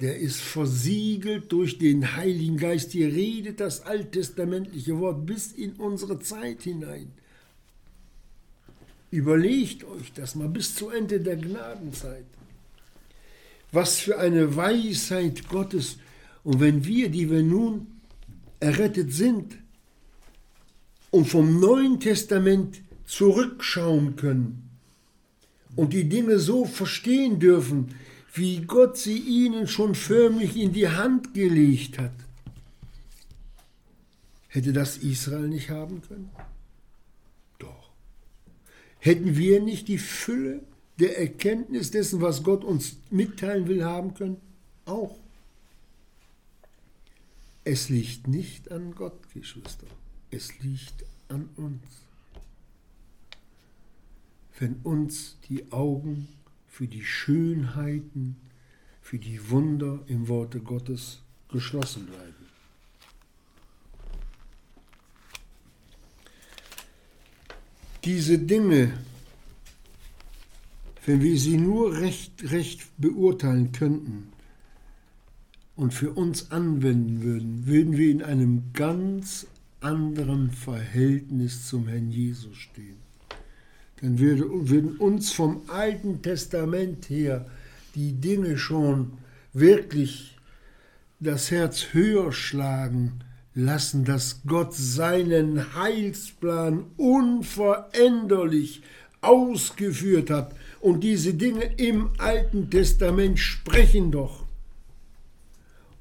Der 0.00 0.16
ist 0.16 0.40
versiegelt 0.40 1.52
durch 1.52 1.78
den 1.78 2.16
Heiligen 2.16 2.56
Geist. 2.56 2.92
Hier 2.92 3.08
redet 3.08 3.60
das 3.60 3.82
alttestamentliche 3.82 4.98
Wort 4.98 5.26
bis 5.26 5.52
in 5.52 5.74
unsere 5.74 6.18
Zeit 6.18 6.62
hinein. 6.62 7.12
Überlegt 9.14 9.84
euch 9.84 10.12
das 10.12 10.34
mal 10.34 10.48
bis 10.48 10.74
zu 10.74 10.90
Ende 10.90 11.20
der 11.20 11.36
Gnadenzeit. 11.36 12.24
Was 13.70 14.00
für 14.00 14.18
eine 14.18 14.56
Weisheit 14.56 15.48
Gottes. 15.48 15.98
Und 16.42 16.58
wenn 16.58 16.84
wir, 16.84 17.08
die 17.10 17.30
wir 17.30 17.44
nun 17.44 17.86
errettet 18.58 19.12
sind 19.12 19.56
und 21.12 21.26
vom 21.26 21.60
Neuen 21.60 22.00
Testament 22.00 22.82
zurückschauen 23.06 24.16
können 24.16 24.68
und 25.76 25.92
die 25.92 26.08
Dinge 26.08 26.40
so 26.40 26.64
verstehen 26.64 27.38
dürfen, 27.38 27.94
wie 28.34 28.62
Gott 28.62 28.98
sie 28.98 29.18
ihnen 29.18 29.68
schon 29.68 29.94
förmlich 29.94 30.56
in 30.56 30.72
die 30.72 30.88
Hand 30.88 31.34
gelegt 31.34 31.98
hat, 31.98 32.14
hätte 34.48 34.72
das 34.72 34.96
Israel 34.96 35.46
nicht 35.46 35.70
haben 35.70 36.02
können? 36.02 36.30
Hätten 39.04 39.36
wir 39.36 39.60
nicht 39.60 39.88
die 39.88 39.98
Fülle 39.98 40.62
der 40.98 41.18
Erkenntnis 41.18 41.90
dessen, 41.90 42.22
was 42.22 42.42
Gott 42.42 42.64
uns 42.64 42.96
mitteilen 43.10 43.68
will, 43.68 43.84
haben 43.84 44.14
können? 44.14 44.38
Auch. 44.86 45.18
Es 47.64 47.90
liegt 47.90 48.28
nicht 48.28 48.72
an 48.72 48.94
Gott, 48.94 49.30
Geschwister. 49.34 49.86
Es 50.30 50.58
liegt 50.60 51.04
an 51.28 51.50
uns. 51.56 51.82
Wenn 54.58 54.76
uns 54.84 55.36
die 55.50 55.70
Augen 55.70 56.26
für 56.66 56.86
die 56.86 57.04
Schönheiten, 57.04 58.36
für 59.02 59.18
die 59.18 59.50
Wunder 59.50 59.98
im 60.06 60.28
Worte 60.28 60.60
Gottes 60.60 61.20
geschlossen 61.50 62.06
bleiben. 62.06 62.43
Diese 68.04 68.38
Dinge, 68.38 68.92
wenn 71.06 71.22
wir 71.22 71.38
sie 71.38 71.56
nur 71.56 71.98
recht, 71.98 72.50
recht 72.50 72.82
beurteilen 72.98 73.72
könnten, 73.72 74.34
und 75.76 75.92
für 75.92 76.12
uns 76.12 76.50
anwenden 76.50 77.22
würden, 77.22 77.66
würden 77.66 77.96
wir 77.96 78.10
in 78.10 78.22
einem 78.22 78.72
ganz 78.72 79.46
anderen 79.80 80.50
Verhältnis 80.50 81.66
zum 81.66 81.88
Herrn 81.88 82.10
Jesus 82.10 82.56
stehen. 82.56 82.96
Dann 84.00 84.18
würde, 84.18 84.44
würden 84.68 84.96
uns 84.96 85.32
vom 85.32 85.62
Alten 85.68 86.22
Testament 86.22 87.08
her 87.10 87.46
die 87.94 88.12
Dinge 88.12 88.56
schon 88.56 89.14
wirklich 89.52 90.36
das 91.20 91.50
Herz 91.50 91.92
höher 91.92 92.32
schlagen 92.32 93.23
lassen, 93.54 94.04
dass 94.04 94.42
Gott 94.46 94.74
seinen 94.74 95.74
Heilsplan 95.74 96.86
unveränderlich 96.96 98.82
ausgeführt 99.20 100.30
hat. 100.30 100.54
Und 100.80 101.00
diese 101.00 101.34
Dinge 101.34 101.64
im 101.76 102.10
Alten 102.18 102.68
Testament 102.70 103.38
sprechen 103.38 104.10
doch. 104.10 104.44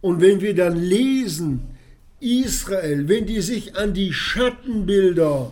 Und 0.02 0.20
wenn 0.20 0.42
wir 0.42 0.54
dann 0.56 0.76
lesen, 0.76 1.62
Israel, 2.20 3.08
wenn 3.08 3.26
die 3.26 3.42
sich 3.42 3.76
an 3.78 3.94
die 3.94 4.14
Schattenbilder, 4.14 5.52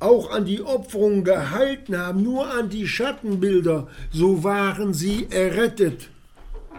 auch 0.00 0.30
an 0.30 0.44
die 0.44 0.62
Opferung 0.62 1.24
gehalten 1.24 1.96
haben, 1.96 2.22
nur 2.22 2.52
an 2.52 2.68
die 2.68 2.86
Schattenbilder, 2.86 3.88
so 4.10 4.44
waren 4.44 4.94
sie 4.94 5.26
errettet. 5.30 6.10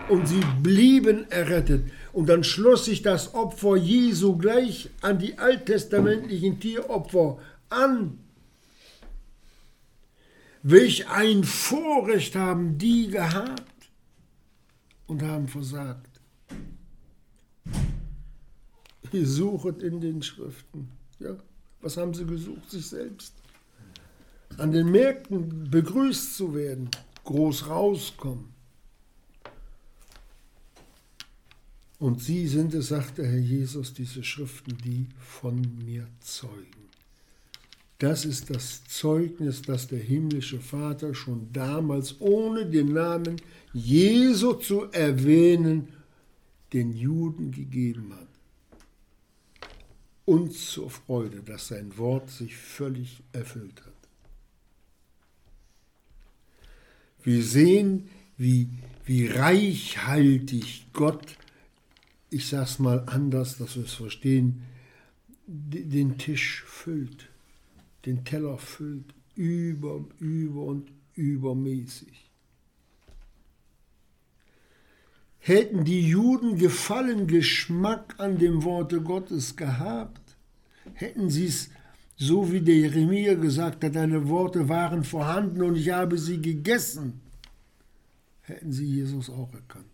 Und 0.09 0.27
sie 0.27 0.41
blieben 0.63 1.29
errettet. 1.29 1.91
Und 2.13 2.27
dann 2.27 2.43
schloss 2.43 2.85
sich 2.85 3.03
das 3.03 3.35
Opfer 3.35 3.75
Jesu 3.77 4.37
gleich 4.37 4.89
an 5.01 5.19
die 5.19 5.37
alttestamentlichen 5.37 6.59
Tieropfer 6.59 7.37
an. 7.69 8.17
Welch 10.63 11.07
ein 11.09 11.43
Vorrecht 11.43 12.35
haben 12.35 12.77
die 12.77 13.09
gehabt 13.09 13.63
und 15.07 15.21
haben 15.21 15.47
versagt. 15.47 16.19
Ihr 19.11 19.25
suchet 19.25 19.81
in 19.81 20.01
den 20.01 20.21
Schriften. 20.21 20.89
Ja, 21.19 21.37
was 21.81 21.97
haben 21.97 22.13
sie 22.13 22.25
gesucht? 22.25 22.69
Sich 22.69 22.87
selbst. 22.87 23.33
An 24.57 24.71
den 24.71 24.91
Märkten 24.91 25.69
begrüßt 25.69 26.35
zu 26.35 26.53
werden, 26.53 26.89
groß 27.23 27.67
rauskommen. 27.67 28.58
Und 31.99 32.21
sie 32.21 32.47
sind 32.47 32.73
es, 32.73 32.87
sagte 32.87 33.25
Herr 33.25 33.39
Jesus, 33.39 33.93
diese 33.93 34.23
Schriften, 34.23 34.77
die 34.83 35.07
von 35.19 35.61
mir 35.85 36.07
zeugen. 36.21 36.65
Das 37.97 38.23
ist 38.23 38.49
das 38.49 38.85
Zeugnis, 38.85 39.61
das 39.61 39.87
der 39.87 39.99
himmlische 39.99 40.59
Vater 40.59 41.13
schon 41.13 41.51
damals, 41.51 42.21
ohne 42.21 42.65
den 42.65 42.93
Namen 42.93 43.41
Jesu 43.73 44.53
zu 44.53 44.85
erwähnen, 44.91 45.89
den 46.71 46.93
Juden 46.93 47.51
gegeben 47.51 48.13
hat 48.13 48.29
uns 50.29 50.69
zur 50.69 50.91
Freude, 50.91 51.41
dass 51.41 51.69
sein 51.69 51.97
Wort 51.97 52.29
sich 52.29 52.55
völlig 52.55 53.23
erfüllt 53.31 53.81
hat. 53.83 53.93
Wir 57.23 57.43
sehen, 57.43 58.09
wie, 58.37 58.69
wie 59.05 59.25
reichhaltig 59.25 60.85
Gott, 60.93 61.35
ich 62.29 62.47
sage 62.47 62.63
es 62.63 62.79
mal 62.79 63.03
anders, 63.07 63.57
dass 63.57 63.75
wir 63.75 63.83
es 63.83 63.93
verstehen, 63.93 64.63
den 65.47 66.17
Tisch 66.17 66.63
füllt, 66.67 67.29
den 68.05 68.23
Teller 68.23 68.57
füllt, 68.57 69.13
über, 69.35 70.05
über 70.19 70.63
und 70.63 70.91
übermäßig. 71.15 72.29
Hätten 75.39 75.85
die 75.85 76.07
Juden 76.07 76.57
Gefallen, 76.57 77.25
Geschmack 77.25 78.15
an 78.19 78.37
dem 78.37 78.63
Worte 78.63 79.01
Gottes 79.01 79.55
gehabt, 79.55 80.35
hätten 80.93 81.29
sie 81.29 81.45
es, 81.45 81.69
so 82.17 82.51
wie 82.51 82.61
der 82.61 82.75
Jeremia 82.75 83.35
gesagt 83.35 83.83
hat, 83.83 83.95
deine 83.95 84.27
Worte 84.27 84.67
waren 84.67 85.03
vorhanden 85.03 85.63
und 85.63 85.77
ich 85.77 85.89
habe 85.89 86.17
sie 86.17 86.41
gegessen, 86.41 87.21
hätten 88.41 88.71
sie 88.71 88.85
Jesus 88.85 89.29
auch 89.29 89.51
erkannt. 89.53 89.88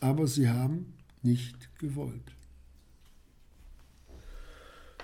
Aber 0.00 0.26
sie 0.26 0.48
haben 0.48 0.94
nicht 1.22 1.78
gewollt. 1.78 2.32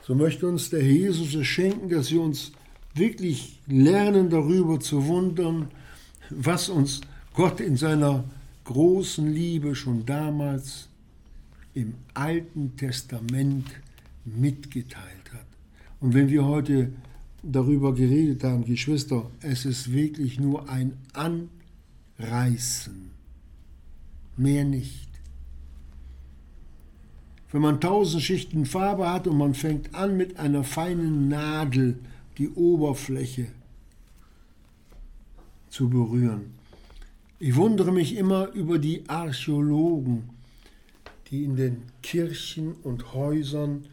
So 0.03 0.15
möchte 0.15 0.47
uns 0.47 0.71
der 0.71 0.83
Jesus 0.83 1.35
es 1.35 1.47
schenken, 1.47 1.89
dass 1.89 2.11
wir 2.11 2.23
uns 2.23 2.53
wirklich 2.95 3.61
lernen 3.67 4.31
darüber 4.31 4.81
zu 4.81 5.07
wundern, 5.07 5.69
was 6.31 6.69
uns 6.69 7.01
Gott 7.35 7.61
in 7.61 7.77
seiner 7.77 8.25
großen 8.65 9.33
Liebe 9.33 9.75
schon 9.75 10.07
damals 10.07 10.89
im 11.75 11.95
Alten 12.15 12.77
Testament 12.77 13.67
mitgeteilt 14.25 15.33
hat. 15.33 15.47
Und 16.01 16.15
wenn 16.15 16.29
wir 16.29 16.45
heute 16.45 16.93
darüber 17.43 17.95
geredet 17.95 18.45
haben, 18.45 18.65
Geschwister, 18.65 19.31
es 19.41 19.65
ist 19.65 19.93
wirklich 19.93 20.41
nur 20.41 20.69
ein 20.69 20.97
Anreißen, 22.19 23.11
mehr 24.37 24.64
nicht. 24.64 25.09
Wenn 27.53 27.62
man 27.62 27.81
tausend 27.81 28.22
Schichten 28.22 28.66
Farbe 28.66 29.09
hat 29.11 29.27
und 29.27 29.38
man 29.38 29.55
fängt 29.55 29.94
an 29.94 30.16
mit 30.16 30.38
einer 30.38 30.64
feinen 30.64 31.29
Nadel, 31.29 31.99
die 32.38 32.51
Oberfläche 32.51 33.46
zu 35.70 35.88
berühren. 35.88 36.55
Ich 37.38 37.55
wundere 37.55 37.92
mich 37.92 38.16
immer 38.16 38.49
über 38.53 38.79
die 38.79 39.09
Archäologen, 39.09 40.31
die 41.31 41.44
in 41.44 41.57
den 41.57 41.83
Kirchen 42.03 42.72
und 42.83 43.14
Häusern 43.14 43.87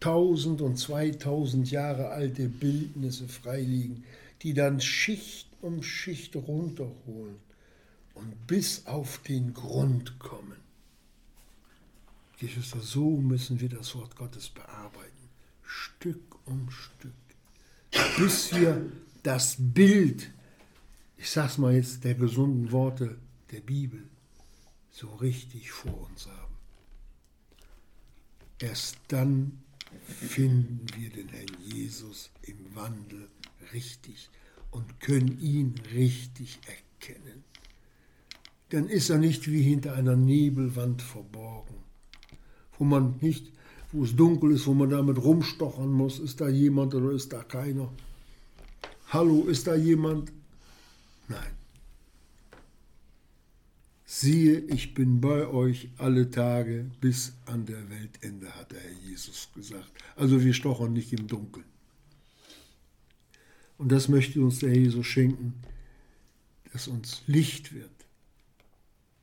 tausend 0.00 0.60
und 0.60 0.78
zweitausend 0.78 1.70
Jahre 1.70 2.10
alte 2.10 2.48
Bildnisse 2.48 3.26
freiliegen, 3.26 4.04
die 4.42 4.54
dann 4.54 4.80
Schicht 4.80 5.48
um 5.60 5.82
Schicht 5.82 6.36
runterholen 6.36 7.47
und 8.18 8.46
bis 8.46 8.86
auf 8.86 9.18
den 9.18 9.54
Grund 9.54 10.18
kommen. 10.18 10.56
Geschwister, 12.38 12.80
so 12.80 13.16
müssen 13.16 13.60
wir 13.60 13.68
das 13.68 13.94
Wort 13.94 14.14
Gottes 14.16 14.48
bearbeiten, 14.48 15.28
Stück 15.62 16.36
um 16.46 16.70
Stück 16.70 17.12
bis 18.18 18.52
wir 18.52 18.90
das 19.22 19.56
Bild, 19.58 20.30
ich 21.16 21.30
sag's 21.30 21.58
mal 21.58 21.74
jetzt, 21.74 22.04
der 22.04 22.14
gesunden 22.14 22.72
Worte 22.72 23.18
der 23.50 23.60
Bibel 23.60 24.02
so 24.90 25.08
richtig 25.16 25.70
vor 25.70 26.08
uns 26.08 26.26
haben. 26.26 26.54
Erst 28.58 28.98
dann 29.08 29.62
finden 30.04 30.86
wir 30.96 31.10
den 31.10 31.28
Herrn 31.28 31.56
Jesus 31.62 32.30
im 32.42 32.74
Wandel 32.74 33.28
richtig 33.72 34.28
und 34.70 35.00
können 35.00 35.40
ihn 35.40 35.74
richtig 35.92 36.58
erkennen. 36.66 37.44
Dann 38.70 38.88
ist 38.88 39.08
er 39.10 39.18
nicht 39.18 39.50
wie 39.50 39.62
hinter 39.62 39.94
einer 39.94 40.16
Nebelwand 40.16 41.00
verborgen, 41.00 41.74
wo 42.78 42.84
man 42.84 43.16
nicht, 43.20 43.52
wo 43.92 44.04
es 44.04 44.14
dunkel 44.14 44.52
ist, 44.52 44.66
wo 44.66 44.74
man 44.74 44.90
damit 44.90 45.18
rumstochern 45.18 45.90
muss, 45.90 46.18
ist 46.18 46.40
da 46.40 46.48
jemand 46.48 46.94
oder 46.94 47.12
ist 47.12 47.32
da 47.32 47.42
keiner. 47.42 47.90
Hallo, 49.08 49.44
ist 49.44 49.66
da 49.66 49.74
jemand? 49.74 50.32
Nein. 51.28 51.52
Siehe, 54.04 54.58
ich 54.60 54.94
bin 54.94 55.20
bei 55.20 55.46
euch 55.46 55.90
alle 55.98 56.30
Tage 56.30 56.90
bis 57.00 57.34
an 57.46 57.66
der 57.66 57.88
Weltende, 57.88 58.50
hat 58.54 58.72
der 58.72 58.80
Herr 58.80 58.98
Jesus 59.06 59.48
gesagt. 59.54 59.92
Also 60.16 60.42
wir 60.42 60.52
stochern 60.52 60.92
nicht 60.92 61.12
im 61.12 61.26
Dunkeln. 61.26 61.66
Und 63.78 63.92
das 63.92 64.08
möchte 64.08 64.42
uns 64.42 64.58
der 64.58 64.70
Herr 64.70 64.78
Jesus 64.78 65.06
schenken, 65.06 65.54
dass 66.72 66.88
uns 66.88 67.22
Licht 67.26 67.74
wird, 67.74 67.97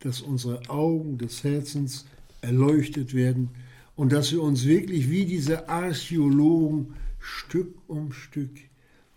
dass 0.06 0.22
unsere 0.22 0.62
Augen 0.70 1.18
des 1.18 1.44
Herzens 1.44 2.06
erleuchtet 2.42 3.16
werden 3.16 3.50
und 3.96 4.12
dass 4.12 4.32
wir 4.32 4.44
uns 4.44 4.64
wirklich 4.66 5.10
wie 5.10 5.26
diese 5.26 5.68
Archäologen 5.68 6.94
Stück 7.20 7.74
um 7.88 8.14
Stück 8.14 8.52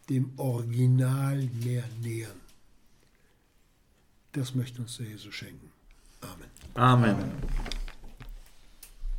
dem 0.09 0.31
Original 0.39 1.47
mehr 1.63 1.85
nähern. 2.03 2.41
Das 4.33 4.55
möchte 4.55 4.81
uns 4.81 4.97
der 4.97 5.09
Jesus 5.09 5.35
schenken. 5.35 5.71
Amen. 6.23 7.15
Amen. 7.15 7.33